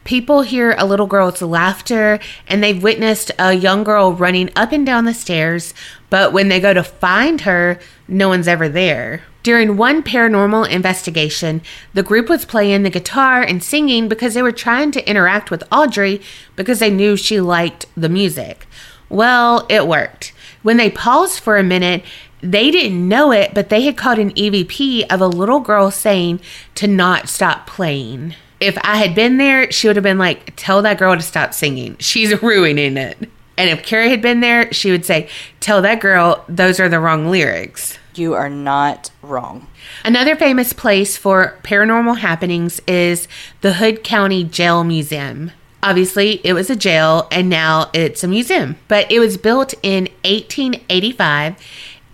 [0.05, 4.85] People hear a little girl's laughter and they've witnessed a young girl running up and
[4.85, 5.73] down the stairs,
[6.11, 9.23] but when they go to find her, no one's ever there.
[9.43, 14.53] During one paranormal investigation, the group was playing the guitar and singing because they were
[14.53, 16.21] trying to interact with Audrey
[16.55, 18.67] because they knew she liked the music.
[19.09, 20.33] Well, it worked.
[20.63, 22.05] When they paused for a minute,
[22.41, 26.41] they didn't know it, but they had caught an EVP of a little girl saying
[26.75, 28.35] to not stop playing.
[28.65, 31.53] If I had been there, she would have been like, Tell that girl to stop
[31.53, 31.97] singing.
[31.99, 33.19] She's ruining it.
[33.57, 35.29] And if Kerri had been there, she would say,
[35.61, 37.99] Tell that girl those are the wrong lyrics.
[38.15, 39.67] You are not wrong.
[40.05, 43.29] Another famous place for paranormal happenings is
[43.61, 45.51] the Hood County Jail Museum.
[45.83, 50.05] Obviously, it was a jail and now it's a museum, but it was built in
[50.25, 51.57] 1885.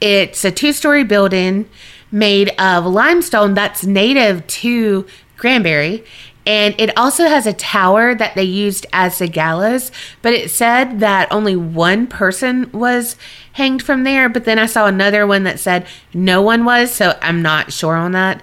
[0.00, 1.68] It's a two story building
[2.10, 6.04] made of limestone that's native to Granbury.
[6.46, 11.00] And it also has a tower that they used as the gallows, but it said
[11.00, 13.16] that only one person was
[13.52, 14.28] hanged from there.
[14.28, 17.94] But then I saw another one that said no one was, so I'm not sure
[17.94, 18.42] on that.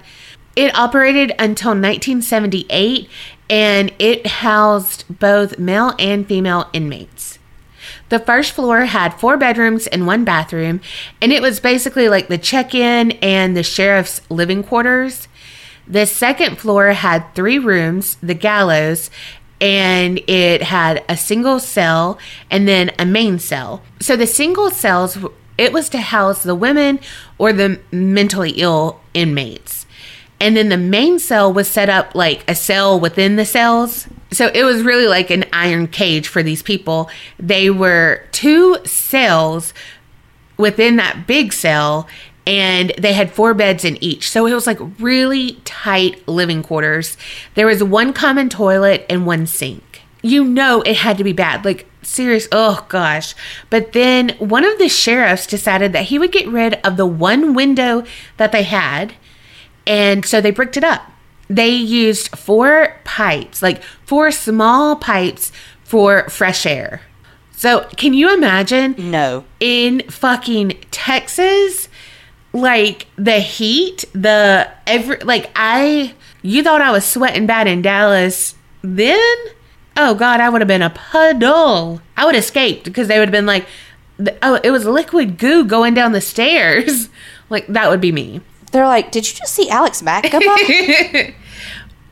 [0.54, 3.08] It operated until 1978
[3.50, 7.38] and it housed both male and female inmates.
[8.08, 10.80] The first floor had four bedrooms and one bathroom,
[11.20, 15.28] and it was basically like the check in and the sheriff's living quarters.
[15.88, 19.10] The second floor had three rooms, the gallows,
[19.60, 22.18] and it had a single cell
[22.50, 23.82] and then a main cell.
[24.00, 25.18] So the single cells,
[25.56, 27.00] it was to house the women
[27.38, 29.86] or the mentally ill inmates.
[30.40, 34.06] And then the main cell was set up like a cell within the cells.
[34.30, 37.10] So it was really like an iron cage for these people.
[37.38, 39.74] They were two cells
[40.56, 42.06] within that big cell
[42.48, 44.30] and they had four beds in each.
[44.30, 47.18] So it was like really tight living quarters.
[47.54, 50.00] There was one common toilet and one sink.
[50.22, 51.66] You know it had to be bad.
[51.66, 53.34] Like serious oh gosh.
[53.68, 57.52] But then one of the sheriffs decided that he would get rid of the one
[57.52, 58.04] window
[58.38, 59.12] that they had.
[59.86, 61.02] And so they bricked it up.
[61.50, 65.52] They used four pipes, like four small pipes
[65.84, 67.02] for fresh air.
[67.52, 68.94] So, can you imagine?
[68.96, 69.44] No.
[69.58, 71.87] In fucking Texas,
[72.58, 78.54] like the heat, the every like I you thought I was sweating bad in Dallas
[78.82, 79.36] then?
[79.96, 82.00] Oh god, I would have been a puddle.
[82.16, 83.66] I would have escaped because they would have been like
[84.42, 87.08] oh, it was liquid goo going down the stairs.
[87.50, 88.42] Like that would be me.
[88.72, 90.60] They're like, "Did you just see Alex Mack come up?"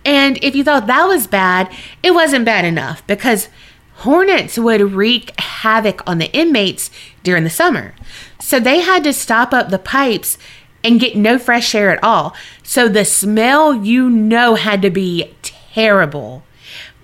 [0.06, 1.70] And if you thought that was bad,
[2.02, 3.48] it wasn't bad enough because
[3.96, 6.90] hornets would wreak havoc on the inmates
[7.26, 7.92] during the summer.
[8.40, 10.38] So they had to stop up the pipes
[10.82, 12.34] and get no fresh air at all.
[12.62, 16.44] So the smell, you know, had to be terrible.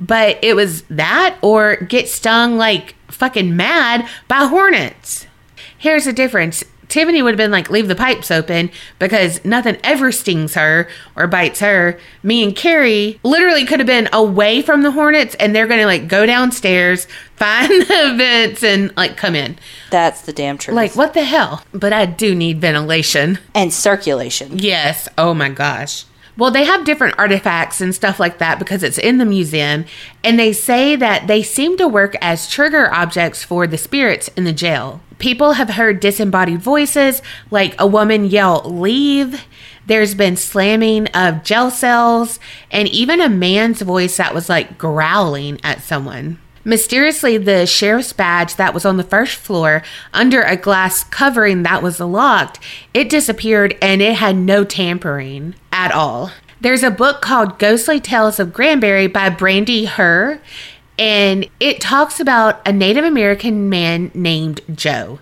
[0.01, 5.27] But it was that or get stung like fucking mad by hornets.
[5.77, 10.13] Here's the difference Tiffany would have been like, leave the pipes open because nothing ever
[10.13, 11.99] stings her or bites her.
[12.23, 15.87] Me and Kerri literally could have been away from the hornets and they're going to
[15.87, 19.59] like go downstairs, find the vents and like come in.
[19.91, 20.77] That's the damn truth.
[20.77, 21.65] Like, what the hell?
[21.73, 23.39] But I do need ventilation.
[23.55, 24.59] and circulation.
[24.59, 25.09] Yes.
[25.17, 26.05] Oh my gosh.
[26.37, 29.87] Well, they have different artifacts and stuff like that because it's in the museum.
[30.23, 34.45] And they say that they seem to work as trigger objects for the spirits in
[34.45, 35.01] the jail.
[35.23, 39.47] People have heard disembodied voices, like a woman yell, Leave.
[39.87, 42.41] There's been slamming of jail cells,
[42.73, 46.41] and even a man's voice that was like growling at someone.
[46.65, 51.85] Mysteriously, the sheriff's badge that was on the first floor under a glass covering that
[51.85, 52.59] was locked,
[52.93, 56.33] it disappeared and it had no tampering at all.
[56.61, 60.41] There's a book called Ghostly Tales of Granbury by Brandy Herr,
[61.03, 65.19] and it talks about a Native American man named Joe.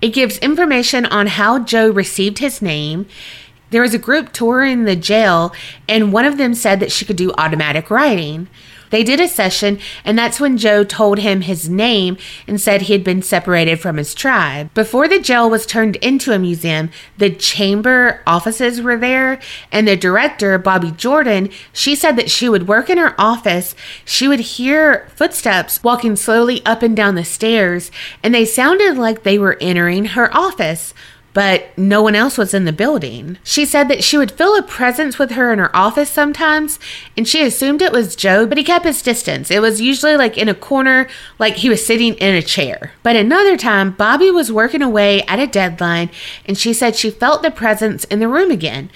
[0.00, 3.08] It gives information on how Joe received his name.
[3.70, 5.52] There was a group touring the jail,
[5.88, 8.46] and one of them said that she could do automatic writing.
[8.94, 12.16] They did a session, and that's when Joe told him his name
[12.46, 14.72] and said he had been separated from his tribe.
[14.72, 19.40] Before the jail was turned into a museum, the chamber offices were there,
[19.72, 23.74] and the director, Bobby Jordan, she said that she would work in her office.
[24.04, 27.90] She would hear footsteps walking slowly up and down the stairs,
[28.22, 30.94] and they sounded like they were entering her office
[31.34, 33.36] but no one else was in the building.
[33.42, 36.78] She said that she would feel a presence with her in her office sometimes,
[37.16, 39.50] and she assumed it was Joe, but he kept his distance.
[39.50, 41.08] It was usually like in a corner,
[41.38, 42.92] like he was sitting in a chair.
[43.02, 46.08] But another time, Bobby was working away at a deadline,
[46.46, 48.90] and she said she felt the presence in the room again.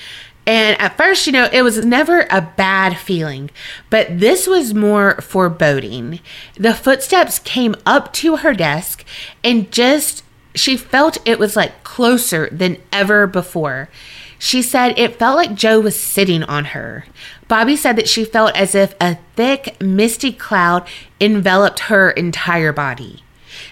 [0.47, 3.51] And at first, you know, it was never a bad feeling,
[3.91, 6.21] but this was more foreboding.
[6.55, 9.05] The footsteps came up to her desk
[9.45, 10.23] and just
[10.55, 13.89] she felt it was like closer than ever before.
[14.39, 17.05] She said it felt like Joe was sitting on her.
[17.49, 20.87] Bobby said that she felt as if a thick, misty cloud
[21.21, 23.25] enveloped her entire body.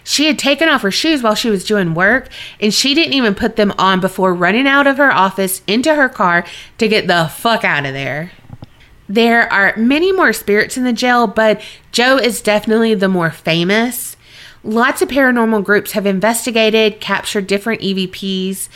[0.02, 2.28] She had taken off her shoes while she was doing work,
[2.60, 6.08] and she didn't even put them on before running out of her office into her
[6.08, 6.44] car
[6.78, 8.32] to get the fuck out of there.
[9.08, 11.60] There are many more spirits in the jail, but
[11.92, 14.15] Joe is definitely the more famous.
[14.66, 18.68] Lots of paranormal groups have investigated, captured different EVPs,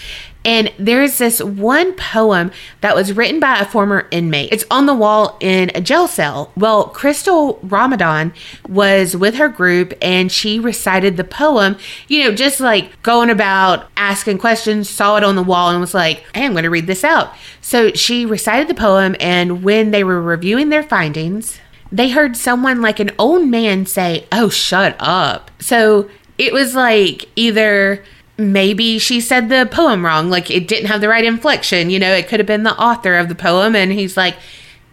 [0.44, 4.52] and there's this one poem that was written by a former inmate.
[4.52, 6.52] It's on the wall in a jail cell.
[6.56, 8.32] Well, Crystal Ramadan
[8.68, 11.76] was with her group and she recited the poem,
[12.08, 15.92] you know, just like going about asking questions, saw it on the wall and was
[15.92, 17.34] like, hey, I'm going to read this out.
[17.60, 21.58] So she recited the poem, and when they were reviewing their findings,
[21.92, 25.50] they heard someone like an old man say, Oh, shut up.
[25.60, 28.04] So it was like either
[28.38, 31.90] maybe she said the poem wrong, like it didn't have the right inflection.
[31.90, 34.36] You know, it could have been the author of the poem, and he's like,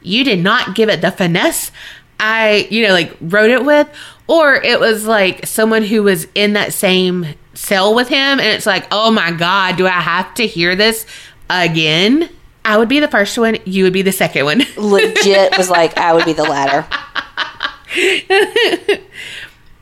[0.01, 1.71] You did not give it the finesse
[2.19, 3.87] I, you know, like wrote it with.
[4.27, 8.65] Or it was like someone who was in that same cell with him, and it's
[8.65, 11.05] like, Oh my God, do I have to hear this
[11.49, 12.29] again?
[12.67, 13.57] I would be the first one.
[13.63, 14.61] You would be the second one.
[14.77, 16.85] Legit was like, I would be the latter.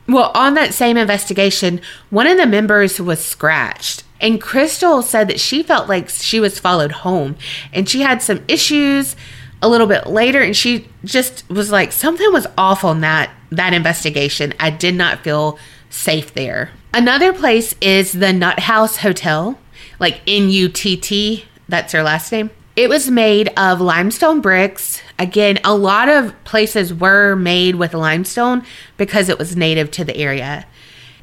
[0.08, 1.80] well, on that same investigation,
[2.10, 4.04] one of the members was scratched.
[4.20, 7.34] And Crystal said that she felt like she was followed home
[7.72, 9.16] and she had some issues
[9.60, 13.74] a little bit later and she just was like something was awful in that that
[13.74, 14.54] investigation.
[14.60, 15.58] I did not feel
[15.90, 16.70] safe there.
[16.94, 19.58] Another place is the Nutt House Hotel,
[19.98, 22.50] like N U T T, that's her last name.
[22.76, 25.00] It was made of limestone bricks.
[25.18, 28.64] Again, a lot of places were made with limestone
[28.98, 30.66] because it was native to the area.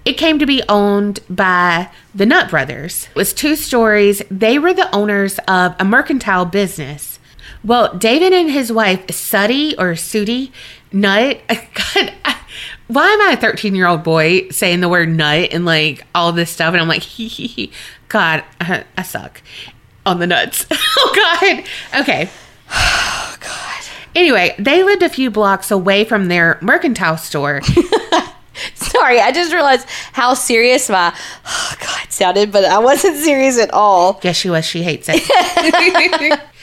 [0.03, 3.07] It came to be owned by the Nutt brothers.
[3.11, 4.23] It was two stories.
[4.31, 7.19] They were the owners of a mercantile business.
[7.63, 10.51] Well, David and his wife, Suddy or Sudi
[10.91, 12.13] Nutt, God,
[12.87, 16.31] why am I a 13 year old boy saying the word nut and like all
[16.31, 16.73] this stuff?
[16.73, 17.71] And I'm like, hee hee hee.
[18.09, 19.43] God, I suck
[20.05, 20.65] on the nuts.
[20.71, 22.01] oh God.
[22.01, 22.29] Okay.
[22.75, 23.83] Oh God.
[24.15, 27.61] Anyway, they lived a few blocks away from their mercantile store.
[28.73, 31.13] Sorry, I just realized how serious my
[31.45, 34.19] oh God sounded, but I wasn't serious at all.
[34.23, 34.65] Yes, she was.
[34.65, 36.39] She hates it.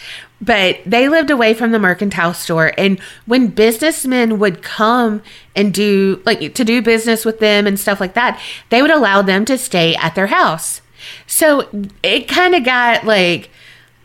[0.40, 5.22] but they lived away from the mercantile store and when businessmen would come
[5.54, 9.20] and do like to do business with them and stuff like that they would allow
[9.20, 10.79] them to stay at their house
[11.26, 11.68] so
[12.02, 13.50] it kind of got like,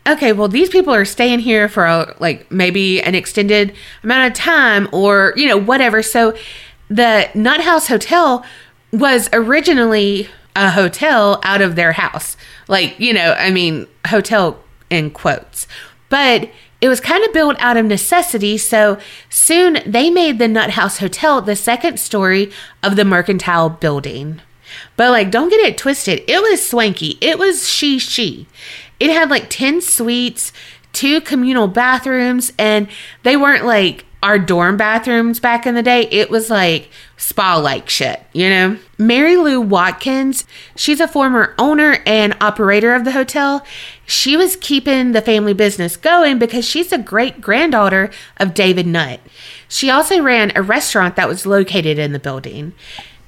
[0.06, 4.38] okay, well, these people are staying here for a, like maybe an extended amount of
[4.38, 6.02] time or, you know, whatever.
[6.02, 6.36] So
[6.88, 8.44] the Nutt House Hotel
[8.92, 12.36] was originally a hotel out of their house.
[12.68, 15.66] Like, you know, I mean, hotel in quotes.
[16.08, 18.98] But it was kind of built out of necessity, so
[19.30, 24.40] soon they made the Nutt House Hotel the second story of the Mercantile building.
[24.96, 26.22] But like, don't get it twisted.
[26.26, 27.18] It was swanky.
[27.20, 28.46] It was she she.
[28.98, 30.52] It had like 10 suites,
[30.92, 32.88] two communal bathrooms, and
[33.22, 36.08] they weren't like our dorm bathrooms back in the day.
[36.10, 38.78] It was like spa like shit, you know?
[38.98, 40.44] Mary Lou Watkins,
[40.74, 43.64] she's a former owner and operator of the hotel.
[44.06, 49.20] She was keeping the family business going because she's a great granddaughter of David Nutt.
[49.68, 52.72] She also ran a restaurant that was located in the building.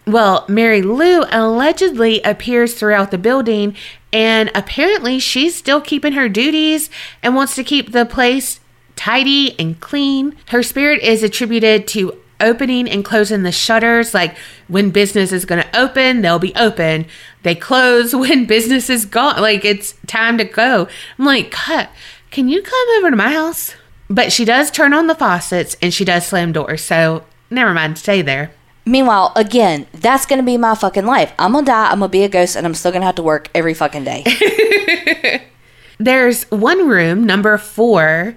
[0.08, 3.76] Well, Mary Lou allegedly appears throughout the building,
[4.10, 6.88] and apparently she's still keeping her duties
[7.22, 8.58] and wants to keep the place
[8.96, 10.34] tidy and clean.
[10.48, 14.14] Her spirit is attributed to opening and closing the shutters.
[14.14, 14.34] Like
[14.66, 17.04] when business is going to open, they'll be open.
[17.42, 19.42] They close when business is gone.
[19.42, 20.88] Like it's time to go.
[21.18, 21.90] I'm like, cut.
[22.30, 23.74] Can you come over to my house?
[24.08, 26.80] But she does turn on the faucets and she does slam doors.
[26.80, 27.98] So never mind.
[27.98, 28.52] Stay there.
[28.88, 31.34] Meanwhile, again, that's gonna be my fucking life.
[31.38, 31.90] I'm gonna die.
[31.90, 34.24] I'm gonna be a ghost, and I'm still gonna have to work every fucking day.
[35.98, 38.34] There's one room, number four,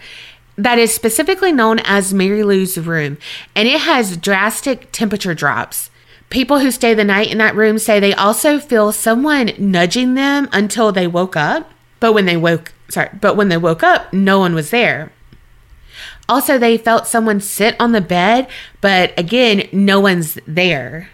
[0.57, 3.17] that is specifically known as Mary Lou's room,
[3.55, 5.89] and it has drastic temperature drops.
[6.29, 10.49] People who stay the night in that room say they also feel someone nudging them
[10.51, 11.71] until they woke up.
[12.01, 15.13] But when they woke, sorry, but when they woke up, no one was there.
[16.31, 18.47] Also, they felt someone sit on the bed,
[18.79, 21.09] but again, no one's there.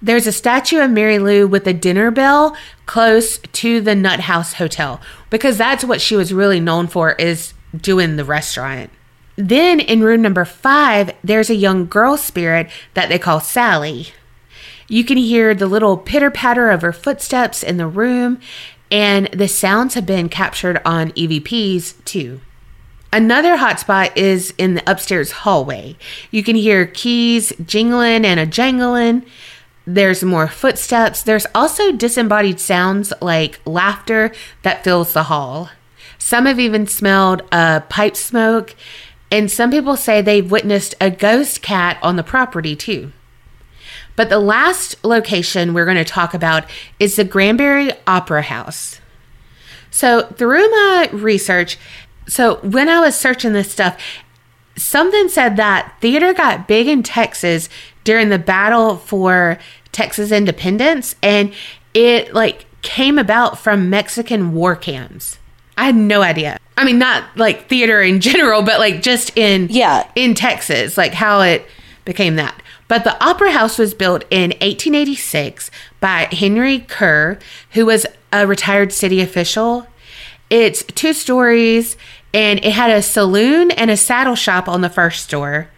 [0.00, 4.54] There's a statue of Mary Lou with a dinner bell close to the Nutt House
[4.54, 8.88] Hotel because that's what she was really known for is doing the restaurant.
[9.36, 14.12] Then in room number five, there's a young girl spirit that they call Sally.
[14.88, 18.40] You can hear the little pitter patter of her footsteps in the room,
[18.90, 22.40] and the sounds have been captured on EVPs too.
[23.12, 25.96] Another hotspot is in the upstairs hallway.
[26.30, 29.24] You can hear keys jingling and a jangling.
[29.86, 31.22] There's more footsteps.
[31.22, 34.32] There's also disembodied sounds like laughter
[34.62, 35.70] that fills the hall.
[36.18, 38.76] Some have even smelled uh, pipe smoke,
[39.30, 43.12] and some people say they've witnessed a ghost cat on the property too.
[44.16, 46.68] But the last location we're going to talk about
[47.00, 49.00] is the Granbury Opera House.
[49.90, 51.78] So, through my research,
[52.28, 54.00] so when I was searching this stuff,
[54.76, 57.68] something said that theater got big in Texas
[58.04, 59.58] during the battle for
[59.92, 61.52] Texas independence and
[61.94, 65.38] it like came about from Mexican war camps.
[65.76, 66.58] I had no idea.
[66.76, 70.06] I mean not like theater in general, but like just in Yeah.
[70.14, 71.66] in Texas, like how it
[72.04, 72.62] became that.
[72.86, 75.70] But the Opera House was built in 1886
[76.00, 77.38] by Henry Kerr,
[77.72, 79.86] who was a retired city official.
[80.48, 81.96] It's two stories
[82.32, 85.68] and it had a saloon and a saddle shop on the first store.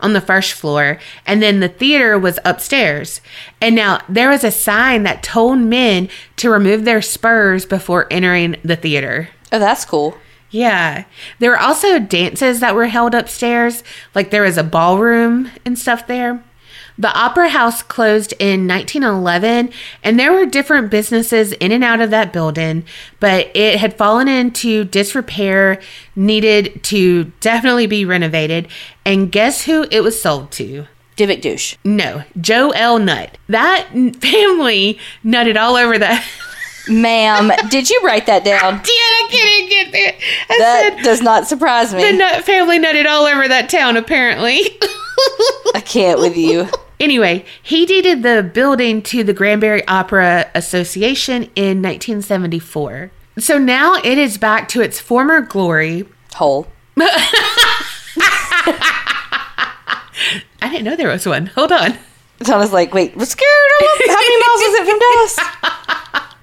[0.00, 3.20] On the first floor, and then the theater was upstairs.
[3.60, 8.56] And now there was a sign that told men to remove their spurs before entering
[8.64, 9.28] the theater.
[9.52, 10.18] Oh, that's cool.
[10.50, 11.04] Yeah.
[11.38, 13.84] There were also dances that were held upstairs,
[14.16, 16.42] like there was a ballroom and stuff there.
[16.98, 19.70] The Opera House closed in 1911,
[20.02, 22.84] and there were different businesses in and out of that building,
[23.20, 25.80] but it had fallen into disrepair,
[26.14, 28.68] needed to definitely be renovated.
[29.04, 30.86] And guess who it was sold to?
[31.18, 31.76] Divic douche.
[31.84, 32.98] No, Joe L.
[32.98, 33.36] Nutt.
[33.48, 33.88] That
[34.20, 36.26] family nutted all over that.
[36.88, 38.74] Ma'am, did you write that down?
[38.74, 40.14] Yeah, I couldn't get there.
[40.48, 42.02] I That said does not surprise me.
[42.02, 44.60] the Nutt family nutted all over that town, apparently.
[45.74, 46.68] I can't with you.
[46.98, 53.10] Anyway, he deeded the building to the Granbury Opera Association in 1974.
[53.38, 56.06] So now it is back to its former glory.
[56.34, 56.66] Hole.
[56.98, 58.00] I
[60.62, 61.48] didn't know there was one.
[61.48, 61.98] Hold on.
[62.38, 63.48] Donna's like, wait, was scared?
[63.80, 65.38] How many miles is it from Dallas?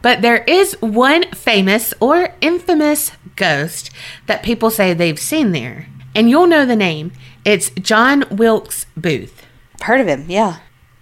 [0.02, 3.90] But there is one famous or infamous ghost
[4.28, 5.88] that people say they've seen there.
[6.14, 7.12] And you'll know the name.
[7.46, 9.43] It's John Wilkes Booth.
[9.84, 10.26] Heard of him?
[10.30, 10.60] Yeah,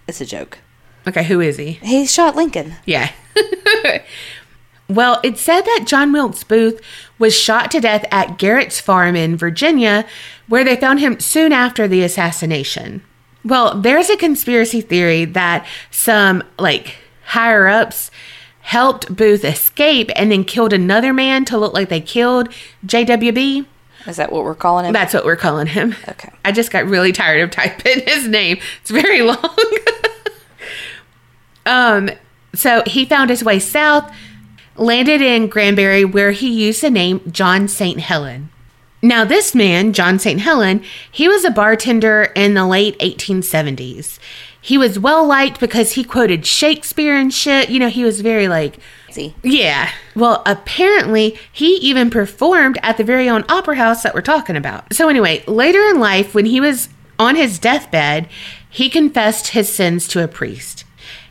[0.08, 0.58] it's a joke.
[1.06, 1.72] Okay, who is he?
[1.82, 2.74] He shot Lincoln.
[2.84, 3.12] Yeah.
[4.88, 6.80] well, it said that John Wilkes Booth
[7.16, 10.04] was shot to death at Garrett's Farm in Virginia,
[10.48, 13.04] where they found him soon after the assassination.
[13.44, 18.10] Well, there's a conspiracy theory that some, like, higher ups
[18.62, 22.48] helped Booth escape and then killed another man to look like they killed
[22.84, 23.66] JWB.
[24.06, 24.92] Is that what we're calling him?
[24.92, 25.94] That's what we're calling him.
[26.08, 26.30] Okay.
[26.44, 28.58] I just got really tired of typing his name.
[28.80, 29.56] It's very long.
[31.66, 32.10] um,
[32.54, 34.12] so he found his way south.
[34.76, 38.00] landed in Granbury where he used the name John St.
[38.00, 38.50] Helen.
[39.04, 40.40] Now, this man, John St.
[40.40, 44.20] Helen, he was a bartender in the late 1870s.
[44.60, 47.68] He was well liked because he quoted Shakespeare and shit.
[47.68, 48.78] You know, he was very like,
[49.12, 49.90] See, yeah.
[50.16, 54.94] Well, apparently, he even performed at the very own opera house that we're talking about.
[54.94, 56.88] So, anyway, later in life, when he was
[57.18, 58.26] on his deathbed,
[58.70, 60.84] he confessed his sins to a priest.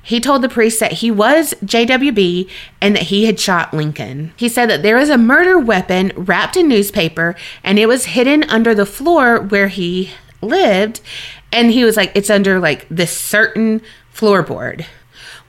[0.03, 2.49] He told the priest that he was JWB
[2.82, 4.34] and that he had shot Lincoln.
[4.36, 8.43] He said that there was a murder weapon wrapped in newspaper and it was hidden
[8.45, 10.11] under the floor where he
[10.41, 11.01] lived.
[11.51, 13.82] And he was like, it's under like this certain
[14.13, 14.86] floorboard.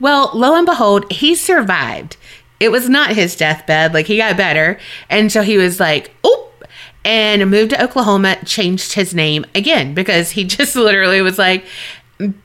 [0.02, 2.16] Well, lo and behold, he survived.
[2.58, 3.94] It was not his deathbed.
[3.94, 4.80] Like he got better.
[5.08, 6.64] And so he was like, oop,
[7.04, 11.64] and moved to Oklahoma, changed his name again because he just literally was like,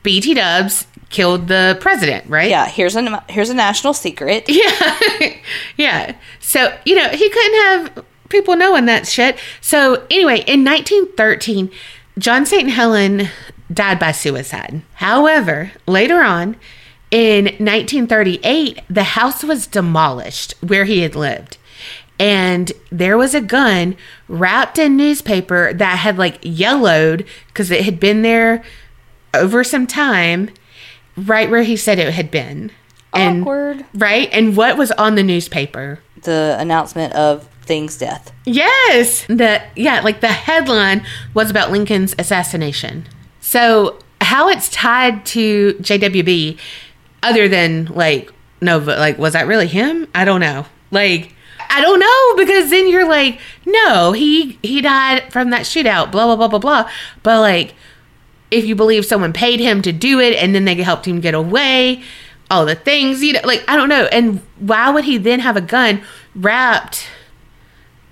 [0.04, 2.48] BT Dubs killed the president, right?
[2.48, 4.44] yeah, here's a here's a national secret.
[4.48, 5.34] Yeah.
[5.76, 6.16] yeah.
[6.38, 9.36] So, you know, he couldn't have people knowing that shit.
[9.60, 11.70] So, anyway, in 1913,
[12.18, 12.70] John St.
[12.70, 13.28] Helen
[13.72, 14.82] died by suicide.
[14.94, 16.56] However, later on,
[17.10, 21.56] in 1938, the house was demolished where he had lived.
[22.18, 23.96] And there was a gun
[24.26, 28.64] wrapped in newspaper that had like yellowed because it had been there
[29.34, 30.50] over some time,
[31.16, 32.72] right where he said it had been.
[33.14, 33.84] And, Awkward.
[33.94, 34.28] Right?
[34.32, 36.00] And what was on the newspaper?
[36.22, 38.32] The announcement of Thing's death.
[38.44, 39.24] Yes.
[39.26, 43.06] The yeah, like the headline was about Lincoln's assassination.
[43.40, 46.58] So how it's tied to JWB,
[47.22, 50.08] other than like no, but like was that really him?
[50.14, 50.66] I don't know.
[50.90, 51.34] Like
[51.70, 56.10] I don't know because then you're like, no, he he died from that shootout.
[56.10, 56.90] Blah blah blah blah blah.
[57.22, 57.74] But like,
[58.50, 61.34] if you believe someone paid him to do it and then they helped him get
[61.34, 62.02] away,
[62.50, 64.08] all the things you know, like I don't know.
[64.10, 66.02] And why would he then have a gun
[66.34, 67.08] wrapped?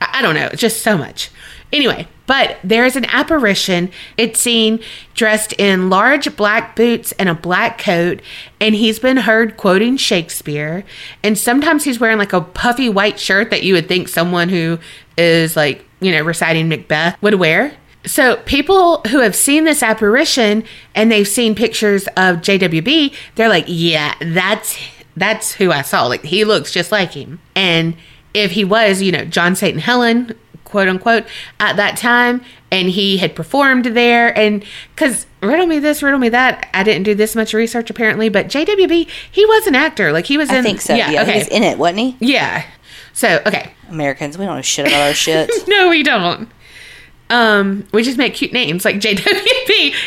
[0.01, 1.31] I I don't know, just so much.
[1.73, 3.91] Anyway, but there is an apparition.
[4.17, 4.81] It's seen
[5.15, 8.21] dressed in large black boots and a black coat,
[8.61, 10.85] and he's been heard quoting Shakespeare.
[11.23, 14.79] And sometimes he's wearing like a puffy white shirt that you would think someone who
[15.17, 17.77] is like, you know, reciting Macbeth would wear.
[18.05, 20.63] So people who have seen this apparition
[20.95, 24.79] and they've seen pictures of JWB, they're like, yeah, that's
[25.17, 26.07] that's who I saw.
[26.07, 27.41] Like he looks just like him.
[27.55, 27.97] And
[28.35, 30.39] if he was, you know, John Satan Helen,
[30.77, 31.25] quote unquote,
[31.59, 34.63] at that time, and he had performed there, and
[34.95, 38.49] because riddle me this, riddle me that, I didn't do this much research apparently, but
[38.49, 40.13] JWB, he was an actor.
[40.13, 40.57] Like he was in.
[40.57, 40.95] I think so.
[40.95, 41.39] Yeah, he okay.
[41.39, 42.17] was in it, wasn't he?
[42.21, 42.67] yeah.
[43.15, 45.51] So okay, Americans, we don't know shit about our shit.
[45.67, 46.51] no, we don't.
[47.31, 49.25] Um, we just make cute names like JWB.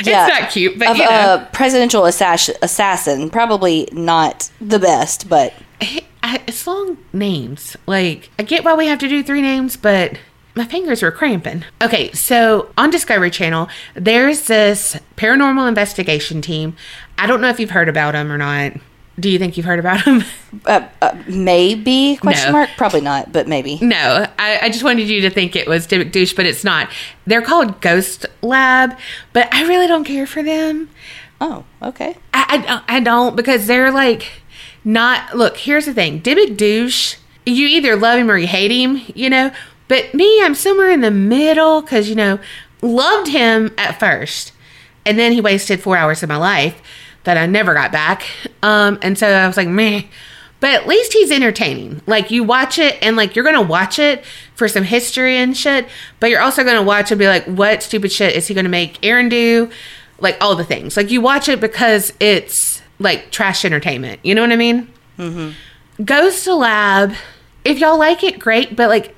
[0.06, 0.28] Yeah.
[0.28, 1.10] It's not cute, but of you know,
[1.42, 6.06] a presidential assass- assassin, probably not the best, but I-
[6.48, 7.76] it's long names.
[7.88, 10.18] Like I get why we have to do three names, but
[10.56, 11.64] my fingers were cramping.
[11.82, 16.76] Okay, so on Discovery Channel, there's this paranormal investigation team.
[17.18, 18.74] I don't know if you've heard about them or not.
[19.20, 20.24] Do you think you've heard about them?
[20.66, 22.60] uh, uh, maybe question No.
[22.60, 23.78] mark, probably not, but maybe.
[23.82, 26.90] No, I, I just wanted you to think it was Dimmick Douche, but it's not.
[27.28, 28.98] They're called Ghost Lab,
[29.34, 30.90] but I really don't care for them.
[31.42, 32.16] Oh, okay.
[32.34, 34.42] I, I, don't- I don't because they're like
[34.86, 35.36] not.
[35.36, 39.30] Look, here's the thing Dimmick Douche, you either love him or you hate him, you
[39.30, 39.52] know?
[39.90, 42.40] But me, I'm somewhere in the middle because, you know,
[42.82, 44.54] loved him at first.
[45.06, 46.82] And then he wasted four hours of my life
[47.24, 48.24] that I never got back.
[48.64, 50.04] Um, and so I was like, meh.
[50.60, 52.02] But at least he's entertaining.
[52.06, 55.88] Like you watch it and like you're gonna watch it for some history and shit,
[56.20, 59.04] but you're also gonna watch and be like, what stupid shit is he gonna make
[59.04, 59.70] Aaron do?
[60.20, 60.98] Like all the things.
[60.98, 64.20] Like you watch it because it's like trash entertainment.
[64.22, 64.90] You know what I mean?
[65.18, 66.04] Mm-hmm.
[66.04, 67.14] Ghost Lab.
[67.64, 68.76] If y'all like it, great.
[68.76, 69.16] But like,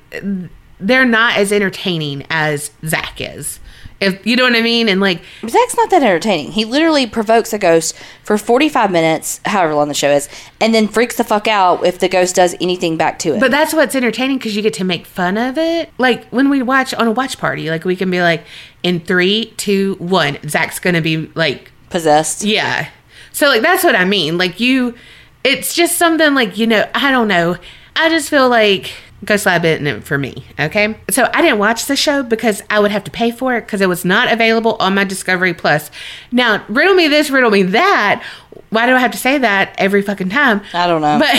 [0.81, 3.59] they're not as entertaining as Zak is.
[3.99, 6.51] If you know what I mean, and like, Zak's not that entertaining.
[6.53, 10.27] He literally provokes a ghost for 45 minutes, however long the show is,
[10.59, 13.39] and then freaks the fuck out if the ghost does anything back to it.
[13.39, 15.91] But that's what's entertaining because you get to make fun of it.
[15.99, 18.43] Like when we watch on a watch party, like we can be like,
[18.81, 22.43] in three, two, one, Zak's gonna be like, Possessed.
[22.43, 22.89] yeah.
[23.33, 24.35] So like that's what I mean.
[24.39, 24.95] Like you,
[25.43, 27.57] it's just something like you know, I don't know.
[27.95, 28.91] I just feel like
[29.23, 30.45] Ghost Lab isn't it for me.
[30.59, 33.61] Okay, so I didn't watch the show because I would have to pay for it
[33.61, 35.91] because it was not available on my Discovery Plus.
[36.31, 38.23] Now, riddle me this, riddle me that.
[38.69, 40.61] Why do I have to say that every fucking time?
[40.73, 41.19] I don't know.
[41.19, 41.29] But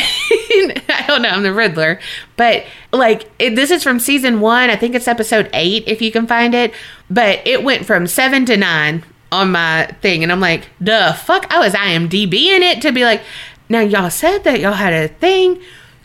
[0.90, 1.30] I don't know.
[1.30, 1.98] I'm the Riddler.
[2.36, 4.70] But like, it, this is from season one.
[4.70, 6.72] I think it's episode eight, if you can find it.
[7.10, 9.02] But it went from seven to nine
[9.32, 10.22] on my thing.
[10.22, 11.52] And I'm like, the fuck?
[11.52, 13.22] I was IMDb in it to be like,
[13.68, 15.60] now y'all said that y'all had a thing.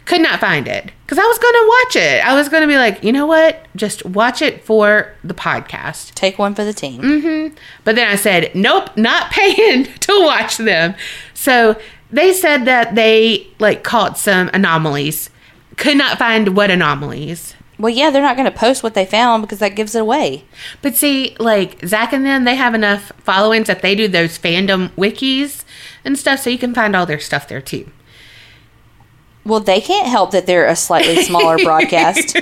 [0.08, 2.26] Could not find it because I was going to watch it.
[2.26, 3.68] I was going to be like, you know what?
[3.76, 6.14] Just watch it for the podcast.
[6.14, 7.02] Take one for the team.
[7.02, 7.56] Mm-hmm.
[7.84, 10.96] But then I said, nope, not paying to watch them.
[11.34, 11.78] So
[12.10, 15.30] they said that they like caught some anomalies.
[15.76, 17.56] Could not find what anomalies.
[17.78, 20.46] Well, yeah, they're not going to post what they found because that gives it away.
[20.82, 24.88] But see, like Zak and them, they have enough followings that they do those fandom
[24.92, 25.66] wikis
[26.06, 27.92] and stuff, so you can find all their stuff there too.
[29.48, 32.38] Well, they can't help that they're a slightly smaller broadcast.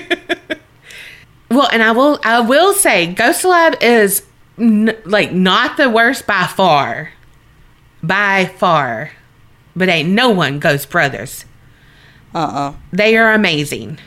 [1.49, 4.23] Well, and I will, I will say, Ghost Lab is
[4.57, 7.11] n- like not the worst by far,
[8.01, 9.11] by far.
[9.75, 11.45] But ain't no one Ghost Brothers.
[12.33, 13.99] Uh uh They are amazing.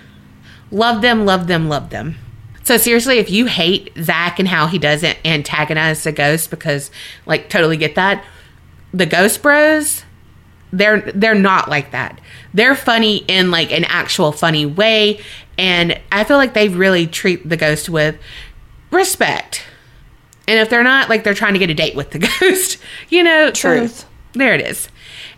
[0.71, 2.17] Love them, love them, love them.
[2.65, 6.91] So seriously, if you hate Zak and how he doesn't antagonize the ghost, because
[7.25, 8.23] like totally get that,
[8.93, 10.05] the Ghost Bros,
[10.73, 12.21] they're they're not like that.
[12.55, 15.21] They're funny in like an actual funny way,
[15.57, 18.17] and I feel like they really treat the ghost with
[18.91, 19.63] respect.
[20.47, 22.79] And if they're not, like they're trying to get a date with the ghost,
[23.09, 23.53] you know.
[23.53, 24.07] so Truth.
[24.33, 24.89] there it is.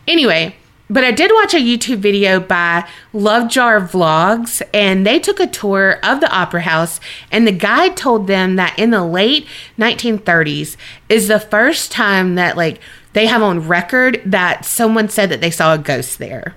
[0.07, 0.57] Anyway,
[0.91, 5.47] but I did watch a YouTube video by Love Jar Vlogs, and they took a
[5.47, 6.99] tour of the Opera House,
[7.31, 9.47] and the guide told them that in the late
[9.79, 10.77] 1930s
[11.09, 12.81] is the first time that like
[13.13, 16.55] they have on record that someone said that they saw a ghost there.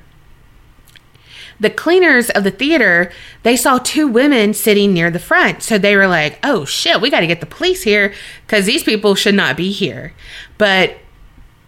[1.60, 3.12] The cleaners of the theater,
[3.44, 5.64] they saw two women sitting near the front.
[5.64, 8.14] So they were like, oh shit, we got to get the police here
[8.46, 10.14] because these people should not be here.
[10.58, 10.98] But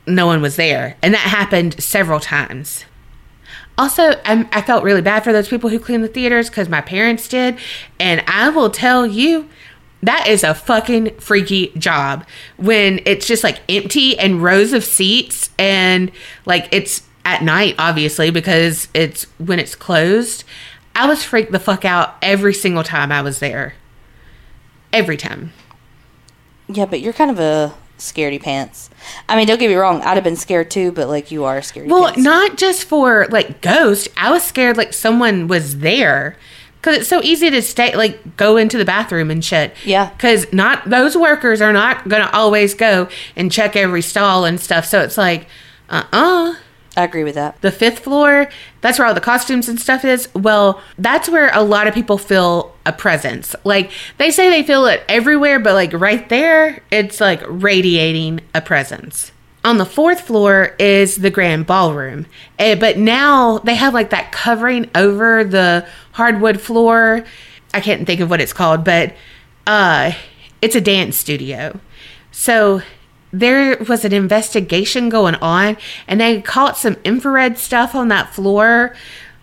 [0.07, 0.97] no one was there.
[1.01, 2.85] And that happened several times.
[3.77, 6.81] Also, I'm, I felt really bad for those people who clean the theaters because my
[6.81, 7.57] parents did.
[7.99, 9.49] And I will tell you,
[10.03, 12.25] that is a fucking freaky job
[12.57, 16.11] when it's just like empty and rows of seats and
[16.45, 20.43] like it's at night, obviously, because it's when it's closed.
[20.95, 23.73] I was freaked the fuck out every single time I was there.
[24.93, 25.51] Every time.
[26.67, 28.89] Yeah, but you're kind of a scaredy pants.
[29.27, 31.61] I mean, don't get me wrong, I'd have been scared too, but like you are
[31.61, 31.89] scared.
[31.89, 32.21] Well, pants.
[32.21, 34.07] not just for like ghost.
[34.15, 36.37] I was scared like someone was there
[36.85, 39.75] because it's so easy to stay like go into the bathroom and shit.
[39.83, 40.11] Yeah.
[40.11, 44.85] Because not those workers are not gonna always go and check every stall and stuff.
[44.85, 45.47] So it's like,
[45.89, 46.55] uh uh
[46.95, 47.59] I agree with that.
[47.61, 48.49] The fifth floor,
[48.81, 50.29] that's where all the costumes and stuff is.
[50.35, 53.55] Well, that's where a lot of people feel a presence.
[53.63, 58.61] Like they say they feel it everywhere, but like right there, it's like radiating a
[58.61, 59.31] presence.
[59.65, 62.27] On the fourth floor is the grand ballroom.
[62.59, 67.25] Eh, but now they have like that covering over the hardwood floor.
[67.73, 69.15] I can't think of what it's called, but
[69.65, 70.11] uh
[70.61, 71.79] it's a dance studio.
[72.31, 72.83] So
[73.33, 75.77] there was an investigation going on
[76.07, 78.95] and they caught some infrared stuff on that floor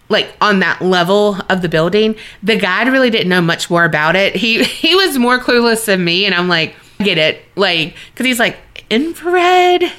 [0.08, 4.16] like on that level of the building the guide really didn't know much more about
[4.16, 8.24] it he he was more clueless than me and i'm like get it like because
[8.24, 8.56] he's like
[8.88, 9.92] infrared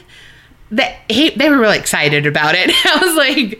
[0.73, 2.69] that he they were really excited about it.
[2.85, 3.59] I was like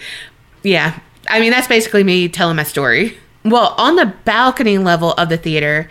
[0.63, 0.99] yeah.
[1.27, 3.17] I mean that's basically me telling my story.
[3.43, 5.89] Well on the balcony level of the theater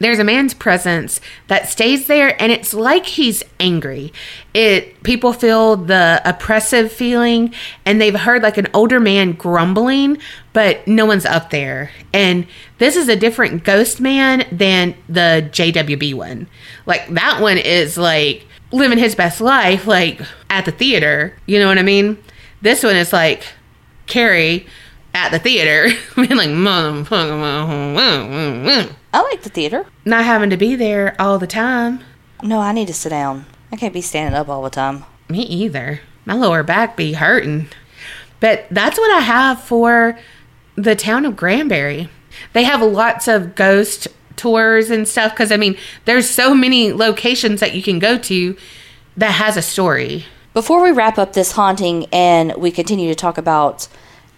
[0.00, 4.12] there's a man's presence that stays there and it's like he's angry.
[4.54, 7.54] It people feel the oppressive feeling
[7.84, 10.18] and they've heard like an older man grumbling
[10.54, 11.90] but no one's up there.
[12.14, 12.46] And
[12.78, 16.48] this is a different ghost man than the jwb one.
[16.86, 21.66] Like that one is like living his best life like at the theater you know
[21.66, 22.16] what i mean
[22.62, 23.44] this one is like
[24.06, 24.66] Kerri
[25.14, 27.40] at the theater being like motherfucker
[29.12, 29.86] I like the theater.
[30.04, 32.00] not having to be there all the time.
[32.42, 33.46] No, I need to sit down.
[33.72, 35.04] I can't be standing up all the time.
[35.28, 36.00] Me either.
[36.24, 37.68] My lower back be hurting.
[38.40, 40.18] But that's what I have for
[40.76, 42.08] the town of Granbury.
[42.52, 44.08] They have lots of ghost
[44.40, 45.76] tours and stuff because I mean,
[46.06, 48.56] there's so many locations that you can go to
[49.16, 50.24] that has a story.
[50.54, 53.86] Before we wrap up this haunting and we continue to talk about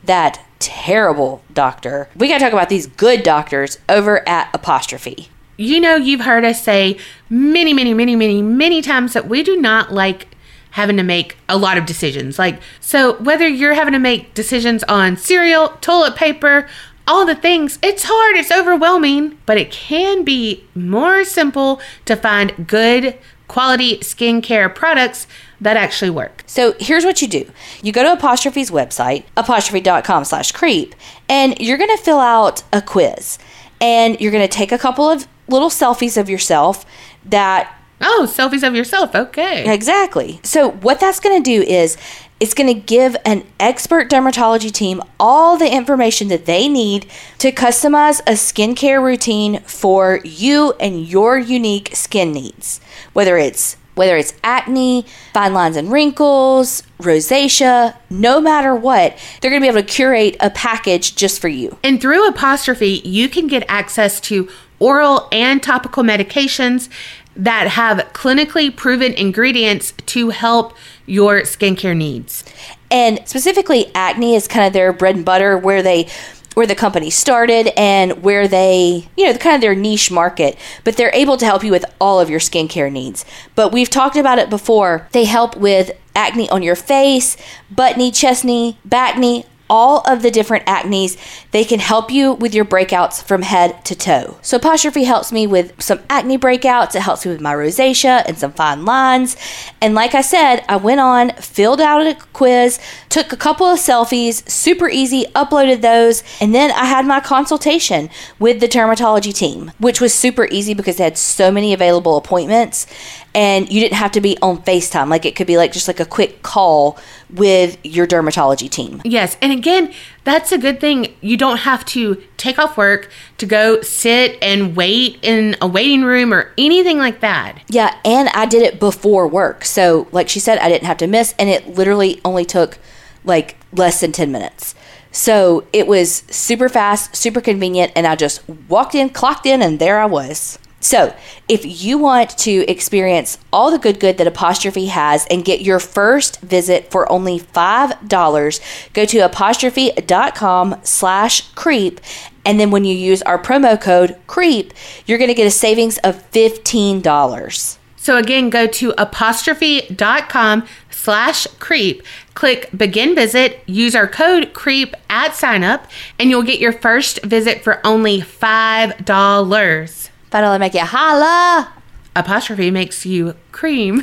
[0.05, 5.29] that terrible doctor, we got to talk about these good doctors over at Apostrophe.
[5.57, 6.99] You know, you've heard us say
[7.31, 10.27] many, many, many, many, many times that we do not like
[10.73, 12.39] having to make a lot of decisions.
[12.39, 16.67] Like, so whether you're having to make decisions on cereal, toilet paper,
[17.07, 22.67] all the things, it's hard, it's overwhelming, but it can be more simple to find
[22.67, 23.19] good
[23.49, 25.27] quality skincare products
[25.61, 26.43] that actually work.
[26.47, 27.51] So here's what you do.
[27.83, 30.95] You go to Apostrophe's website, apostrophe.com slash creep,
[31.29, 33.39] and you're going to fill out a quiz.
[33.81, 36.87] And you're going to take a couple of little selfies of yourself
[37.25, 39.15] that Oh, selfies of yourself.
[39.15, 39.73] Okay.
[39.73, 40.41] Exactly.
[40.43, 41.97] So, what that's going to do is
[42.43, 47.07] it's going to give an expert dermatology team all the information that they need
[47.39, 52.81] to customize a skincare routine for you and your unique skin needs.
[53.13, 59.63] Whether it's whether it's acne, fine lines and wrinkles, rosacea, no matter what, they're going
[59.63, 61.79] to be able to curate a package just for you.
[61.85, 64.49] And through Apostrophe, you can get access to
[64.81, 66.89] oral and topical medications
[67.37, 70.77] that have clinically proven ingredients to help
[71.07, 72.45] your skincare needs.
[72.91, 76.09] And specifically, acne is kind of their bread and butter where they
[76.55, 80.97] where the company started and where they, you know, kind of their niche market, but
[80.97, 83.25] they're able to help you with all of your skincare needs.
[83.55, 85.09] But we've talked about it before.
[85.13, 87.37] They help with acne on your face,
[87.71, 91.17] butt knee, chest knee, back knee, all of the different acnes.
[91.53, 94.39] They can help you with your breakouts from head to toe.
[94.43, 96.95] So Apostrophe helps me with some acne breakouts.
[96.95, 99.37] It helps me with my rosacea and some fine lines.
[99.81, 102.81] And like I said, I went on, filled out a quiz,
[103.11, 108.09] took a couple of selfies, super easy, uploaded those, and then I had my consultation
[108.39, 112.87] with the dermatology team, which was super easy because they had so many available appointments
[113.35, 115.09] and you didn't have to be on FaceTime.
[115.09, 116.99] Like it could be like just like a quick call
[117.31, 119.01] with your dermatology team.
[119.05, 119.37] Yes.
[119.41, 119.93] And again,
[120.25, 121.15] that's a good thing.
[121.21, 126.03] You don't have to take off work to go sit and wait in a waiting
[126.03, 127.63] room or anything like that.
[127.69, 129.65] Yeah, and I did it before work.
[129.65, 132.79] So, like she said, I didn't have to miss and it literally only took
[133.25, 134.75] like less than 10 minutes.
[135.11, 139.79] So, it was super fast, super convenient and I just walked in, clocked in and
[139.79, 140.59] there I was.
[140.83, 141.15] So,
[141.49, 145.79] if you want to experience all the good good that Apostrophe has and get your
[145.79, 152.01] first visit for only $5, go to apostrophe.com slash creep.
[152.45, 154.75] And then when you use our promo code creep,
[155.07, 157.79] you're going to get a savings of $15.
[157.97, 162.03] So again, go to apostrophe.com slash creep,
[162.35, 165.87] click begin visit, use our code creep at sign up,
[166.19, 170.12] and you'll get your first visit for only $5.
[170.33, 171.75] Finally make you holla.
[172.17, 174.03] Apostrophe makes you cream.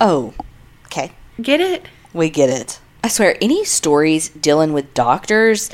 [0.00, 0.32] Oh,
[0.86, 1.10] okay.
[1.42, 1.86] Get it?
[2.12, 2.78] We get it.
[3.02, 5.68] I swear, any stories dealing with doctors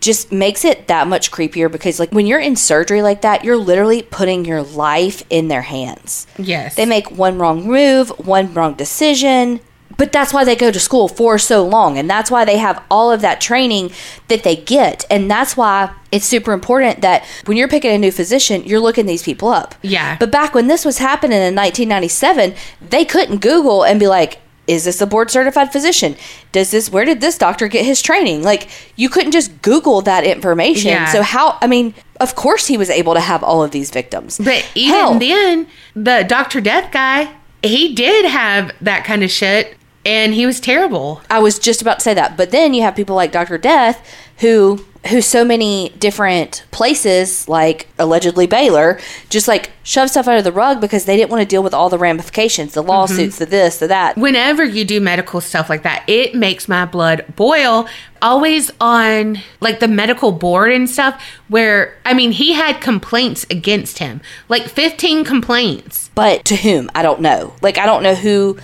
[0.00, 3.56] just makes it that much creepier because, like, when you're in surgery like that, you're
[3.56, 6.26] literally putting your life in their hands.
[6.36, 6.74] Yes.
[6.74, 9.60] They make one wrong move, one wrong decision.
[9.96, 11.98] But that's why they go to school for so long.
[11.98, 13.90] And that's why they have all of that training
[14.28, 15.04] that they get.
[15.10, 19.06] And that's why it's super important that when you're picking a new physician, you're looking
[19.06, 19.74] these people up.
[19.82, 20.16] Yeah.
[20.18, 24.84] But back when this was happening in 1997, they couldn't Google and be like, is
[24.84, 26.16] this a board certified physician?
[26.52, 28.42] Does this where did this doctor get his training?
[28.42, 30.90] Like you couldn't just Google that information.
[30.90, 31.06] Yeah.
[31.06, 34.38] So how I mean, of course he was able to have all of these victims.
[34.38, 36.60] But even Hell, then, the Dr.
[36.60, 41.22] Death guy, he did have that kind of shit and he was terrible.
[41.30, 42.36] I was just about to say that.
[42.36, 43.58] But then you have people like Dr.
[43.58, 44.06] Death
[44.38, 49.00] who who so many different places like allegedly Baylor
[49.30, 51.88] just like shove stuff under the rug because they didn't want to deal with all
[51.88, 52.90] the ramifications, the mm-hmm.
[52.90, 54.16] lawsuits, the this, the that.
[54.16, 57.88] Whenever you do medical stuff like that, it makes my blood boil.
[58.20, 63.98] Always on like the medical board and stuff, where I mean, he had complaints against
[63.98, 66.10] him like 15 complaints.
[66.14, 66.90] But to whom?
[66.94, 67.54] I don't know.
[67.60, 68.56] Like I don't know who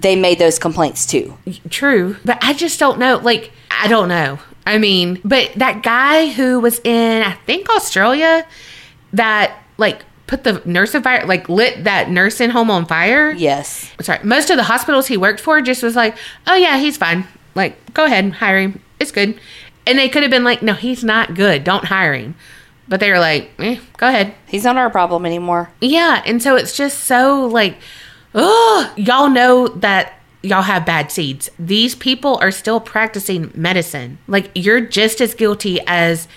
[0.00, 1.36] they made those complaints too.
[1.70, 3.16] True, but I just don't know.
[3.16, 4.38] Like, I don't know.
[4.66, 8.46] I mean, but that guy who was in, I think Australia,
[9.12, 13.30] that like put the nursing fire, like lit that nursing home on fire.
[13.30, 13.92] Yes.
[14.00, 16.16] Sorry, most of the hospitals he worked for just was like,
[16.46, 17.26] oh yeah, he's fine.
[17.54, 18.82] Like, go ahead, hire him.
[18.98, 19.38] It's good.
[19.86, 21.62] And they could have been like, no, he's not good.
[21.62, 22.34] Don't hire him.
[22.88, 24.34] But they were like, eh, go ahead.
[24.46, 25.70] He's not our problem anymore.
[25.80, 27.76] Yeah, and so it's just so like,
[28.34, 31.50] oh, y'all know that y'all have bad seeds.
[31.58, 34.18] These people are still practicing medicine.
[34.28, 36.28] Like you're just as guilty as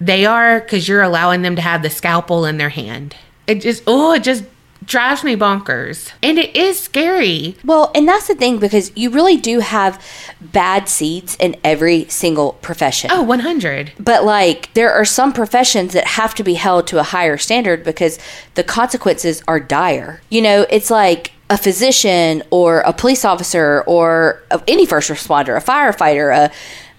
[0.00, 3.16] they are because you're allowing them to have the scalpel in their hand.
[3.46, 4.44] It just, oh, it just
[4.90, 7.54] drives me bonkers, and it is scary.
[7.64, 10.02] Well, and that's the thing because you really do have
[10.40, 13.08] bad seeds in every single profession.
[13.12, 13.92] Oh, 100.
[14.00, 17.84] But like there are some professions that have to be held to a higher standard
[17.84, 18.18] because
[18.56, 20.22] the consequences are dire.
[20.28, 25.60] You know, it's like a physician or a police officer or any first responder, a
[25.60, 26.52] firefighter, a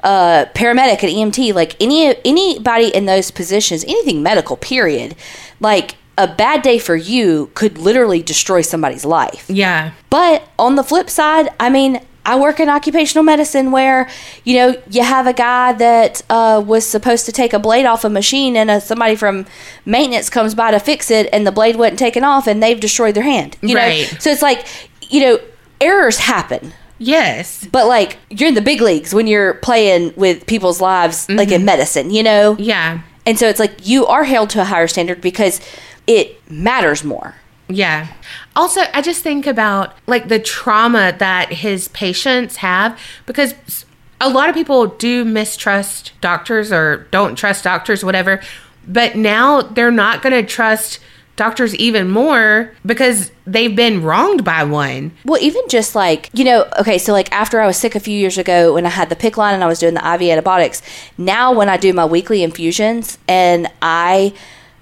[0.03, 5.15] a paramedic, an EMT, like any anybody in those positions, anything medical, period.
[5.59, 9.45] Like a bad day for you could literally destroy somebody's life.
[9.49, 9.91] Yeah.
[10.09, 14.07] But on the flip side, I mean, I work in occupational medicine where,
[14.43, 18.03] you know, you have a guy that uh, was supposed to take a blade off
[18.03, 19.47] a machine and uh somebody from
[19.85, 23.15] maintenance comes by to fix it and the blade wasn't taken off and they've destroyed
[23.15, 23.57] their hand.
[23.61, 24.11] You Right.
[24.11, 24.19] know?
[24.19, 24.67] So it's like,
[25.09, 25.39] you know,
[25.79, 26.73] errors happen.
[26.99, 27.65] Yes.
[27.71, 31.65] But like you're in the big leagues when you're playing with people's lives like in
[31.65, 32.55] medicine, you know?
[32.59, 33.01] Yeah.
[33.25, 35.59] And so it's like you are held to a higher standard because
[36.07, 37.35] it matters more.
[37.69, 38.07] Yeah.
[38.55, 43.85] Also, I just think about like the trauma that his patients have because
[44.19, 48.41] a lot of people do mistrust doctors or don't trust doctors, whatever.
[48.87, 50.99] But now they're not going to trust
[51.35, 55.11] doctors even more because they've been wronged by one.
[55.25, 58.17] Well, even just like, you know, okay, so like after I was sick a few
[58.17, 60.81] years ago when I had the PICC line and I was doing the IV antibiotics,
[61.17, 64.33] now when I do my weekly infusions and I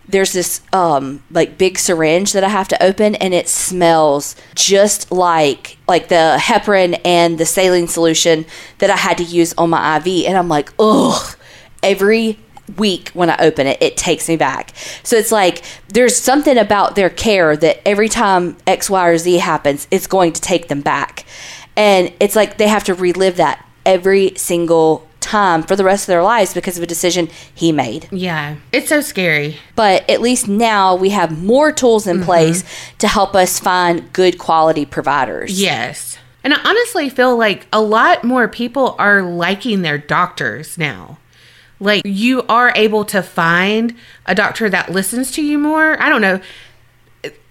[0.09, 5.11] there's this um like big syringe that I have to open and it smells just
[5.11, 8.45] like like the heparin and the saline solution
[8.79, 11.35] that I had to use on my IV and I'm like, "Ugh."
[11.81, 12.37] Every
[12.77, 14.73] week when I open it, it takes me back.
[15.03, 19.37] So it's like there's something about their care that every time X, Y, or Z
[19.37, 21.25] happens, it's going to take them back.
[21.75, 26.07] And it's like they have to relive that every single time for the rest of
[26.07, 28.07] their lives because of a decision he made.
[28.11, 28.57] Yeah.
[28.71, 29.57] It's so scary.
[29.75, 32.25] But at least now we have more tools in mm-hmm.
[32.25, 32.63] place
[32.99, 35.59] to help us find good quality providers.
[35.61, 36.17] Yes.
[36.43, 41.17] And I honestly feel like a lot more people are liking their doctors now.
[41.79, 46.01] Like you are able to find a doctor that listens to you more.
[46.01, 46.41] I don't know.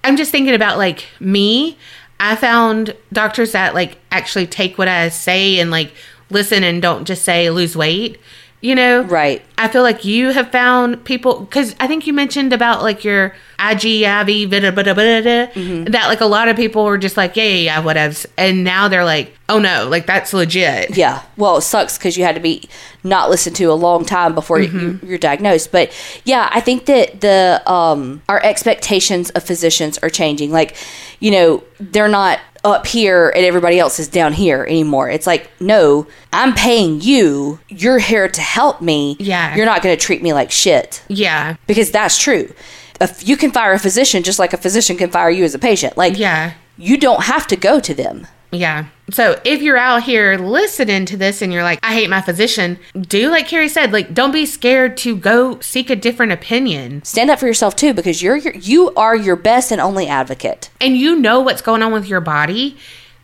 [0.05, 1.79] I'm just thinking about like me.
[2.21, 5.93] I found doctors that like actually take what I say and like
[6.31, 8.19] listen and don't just say lose weight.
[8.61, 9.03] You know?
[9.03, 9.41] Right.
[9.57, 13.37] I feel like you have found people because I think you mentioned about like your
[13.61, 15.85] IG, IV, Mm-hmm.
[15.93, 18.27] that like a lot of people were just like, yeah, yeah, yeah, whatevs.
[18.37, 20.97] And now they're like, oh no, like that's legit.
[20.97, 21.23] Yeah.
[21.37, 22.69] Well, it sucks because you had to be
[23.05, 25.71] not listened to a long time before you, you're diagnosed.
[25.71, 25.93] But
[26.25, 30.51] yeah, I think that the um, our expectations of physicians are changing.
[30.51, 30.75] Like,
[31.21, 35.09] you know, they're not up here and everybody else is down here anymore.
[35.11, 37.61] It's like, no, I'm paying you.
[37.69, 39.17] You're here to help me.
[39.21, 39.55] Yeah.
[39.55, 41.55] You're not going to treat me like shit Yeah.
[41.67, 42.53] because that's true.
[43.01, 45.59] If you can fire a physician just like a physician can fire you as a
[45.59, 45.97] patient.
[45.97, 46.55] Like, Yeah.
[46.77, 48.27] you don't have to go to them.
[48.51, 48.87] Yeah.
[49.11, 52.79] So if you're out here listening to this and you're like, I hate my physician,
[52.99, 57.03] do like Kerri said, like, don't be scared to go seek a different opinion.
[57.05, 60.71] Stand up for yourself too because you're your, you are your best and only advocate.
[60.81, 62.77] and you know what's going on with your body.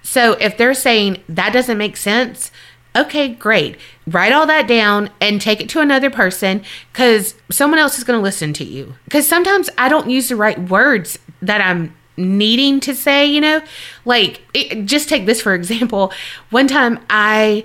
[0.03, 2.51] So if they're saying that doesn't make sense,
[2.97, 3.77] okay, great.
[4.07, 8.19] Write all that down and take it to another person because someone else is going
[8.19, 8.95] to listen to you.
[9.05, 13.63] Because sometimes I don't use the right words that I'm needing to say, you know?
[14.05, 16.13] Like, it, just take this for example.
[16.51, 17.65] One time I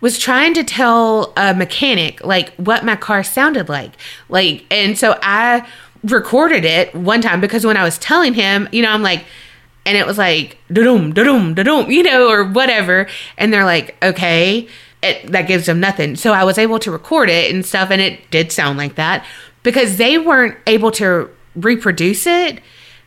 [0.00, 3.92] was trying to tell a mechanic like what my car sounded like.
[4.28, 5.66] Like and so i
[6.02, 9.26] recorded it one time because when i was telling him you know i'm like
[9.84, 13.08] and it was like da-dum da-dum da-dum you know or whatever.
[13.36, 14.68] And they're like okay.
[15.02, 16.14] It, that gives them nothing.
[16.14, 19.24] So i was able to record it and stuff and it did sound like that
[19.62, 22.60] because they weren't able to reproduce it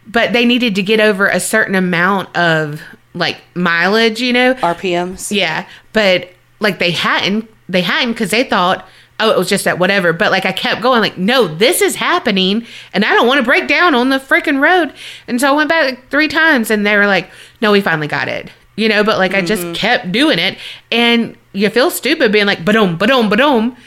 [0.08, 2.82] but they needed to get over a certain amount of
[3.14, 5.32] like mileage you know RPMs.
[5.32, 8.88] yeah, but like they hadn't, they hadn't because they thought,
[9.20, 10.14] oh, it was just that whatever.
[10.14, 13.46] But like I kept going, like, no, this is happening, and I don't want to
[13.46, 14.94] break down on the freaking road.
[15.28, 17.30] And so I went back like, three times, and they were like,
[17.62, 19.04] no, we finally got it, you know.
[19.04, 19.74] But like I just mm-hmm.
[19.74, 20.58] kept doing it,
[20.92, 23.78] and you feel stupid being like, ba-dum, ba-dum, ba-dum.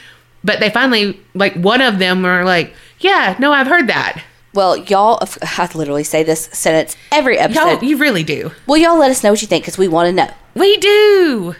[0.43, 4.23] But they finally, like, one of them were like, yeah, no, I've heard that.
[4.57, 7.73] Well, y'all, I literally say this sentence every episode.
[7.73, 8.49] Y'all, you really do.
[8.65, 11.53] well, y'all let us know what you think because we want to know We do.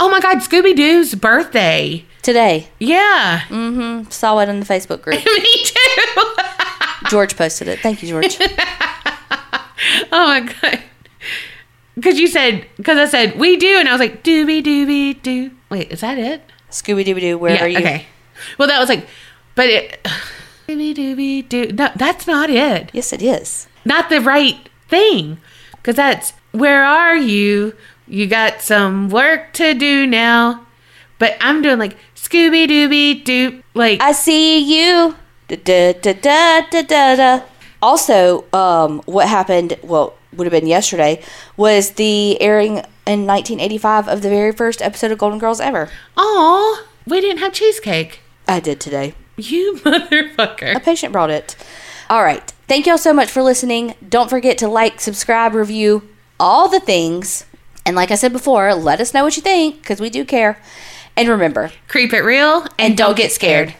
[0.00, 2.04] Oh my God, Scooby Doo's birthday.
[2.20, 2.68] today.
[2.80, 3.42] Yeah.
[3.48, 4.10] Mm hmm.
[4.10, 5.24] Saw it in the Facebook group.
[5.24, 7.10] Me too.
[7.10, 7.78] George posted it.
[7.78, 8.36] Thank you, George.
[10.10, 10.82] Oh my god.
[11.94, 15.52] Because you said, because I said we do, and I was like dooby dooby doo.
[15.70, 16.42] Wait, is that it?
[16.70, 17.38] Scooby Dooby Doo.
[17.38, 17.64] Where yeah.
[17.64, 17.78] are you?
[17.78, 18.06] Okay.
[18.58, 19.06] Well, that was like,
[19.54, 20.08] but it.
[20.68, 21.72] Dooby dooby doo.
[21.72, 22.90] No, that's not it.
[22.92, 23.66] Yes, it is.
[23.84, 25.38] Not the right thing.
[25.72, 27.74] Because that's where are you?
[28.06, 30.66] You got some work to do now.
[31.18, 33.62] But I'm doing like Scooby Dooby Doo.
[33.74, 35.16] Like I see you.
[35.48, 37.42] Da, da, da, da, da, da, da.
[37.80, 39.76] Also, um, what happened?
[39.82, 41.22] Well, would have been yesterday.
[41.56, 45.90] Was the airing in 1985 of the very first episode of Golden Girls ever?
[46.16, 48.20] oh, we didn't have cheesecake.
[48.46, 49.14] I did today.
[49.36, 50.76] You motherfucker.
[50.76, 51.56] A patient brought it.
[52.10, 52.52] All right.
[52.68, 53.94] Thank y'all so much for listening.
[54.06, 57.46] Don't forget to like, subscribe, review, all the things.
[57.84, 60.58] And like I said before, let us know what you think because we do care.
[61.16, 63.74] And remember, Creep it real and, don't get scared.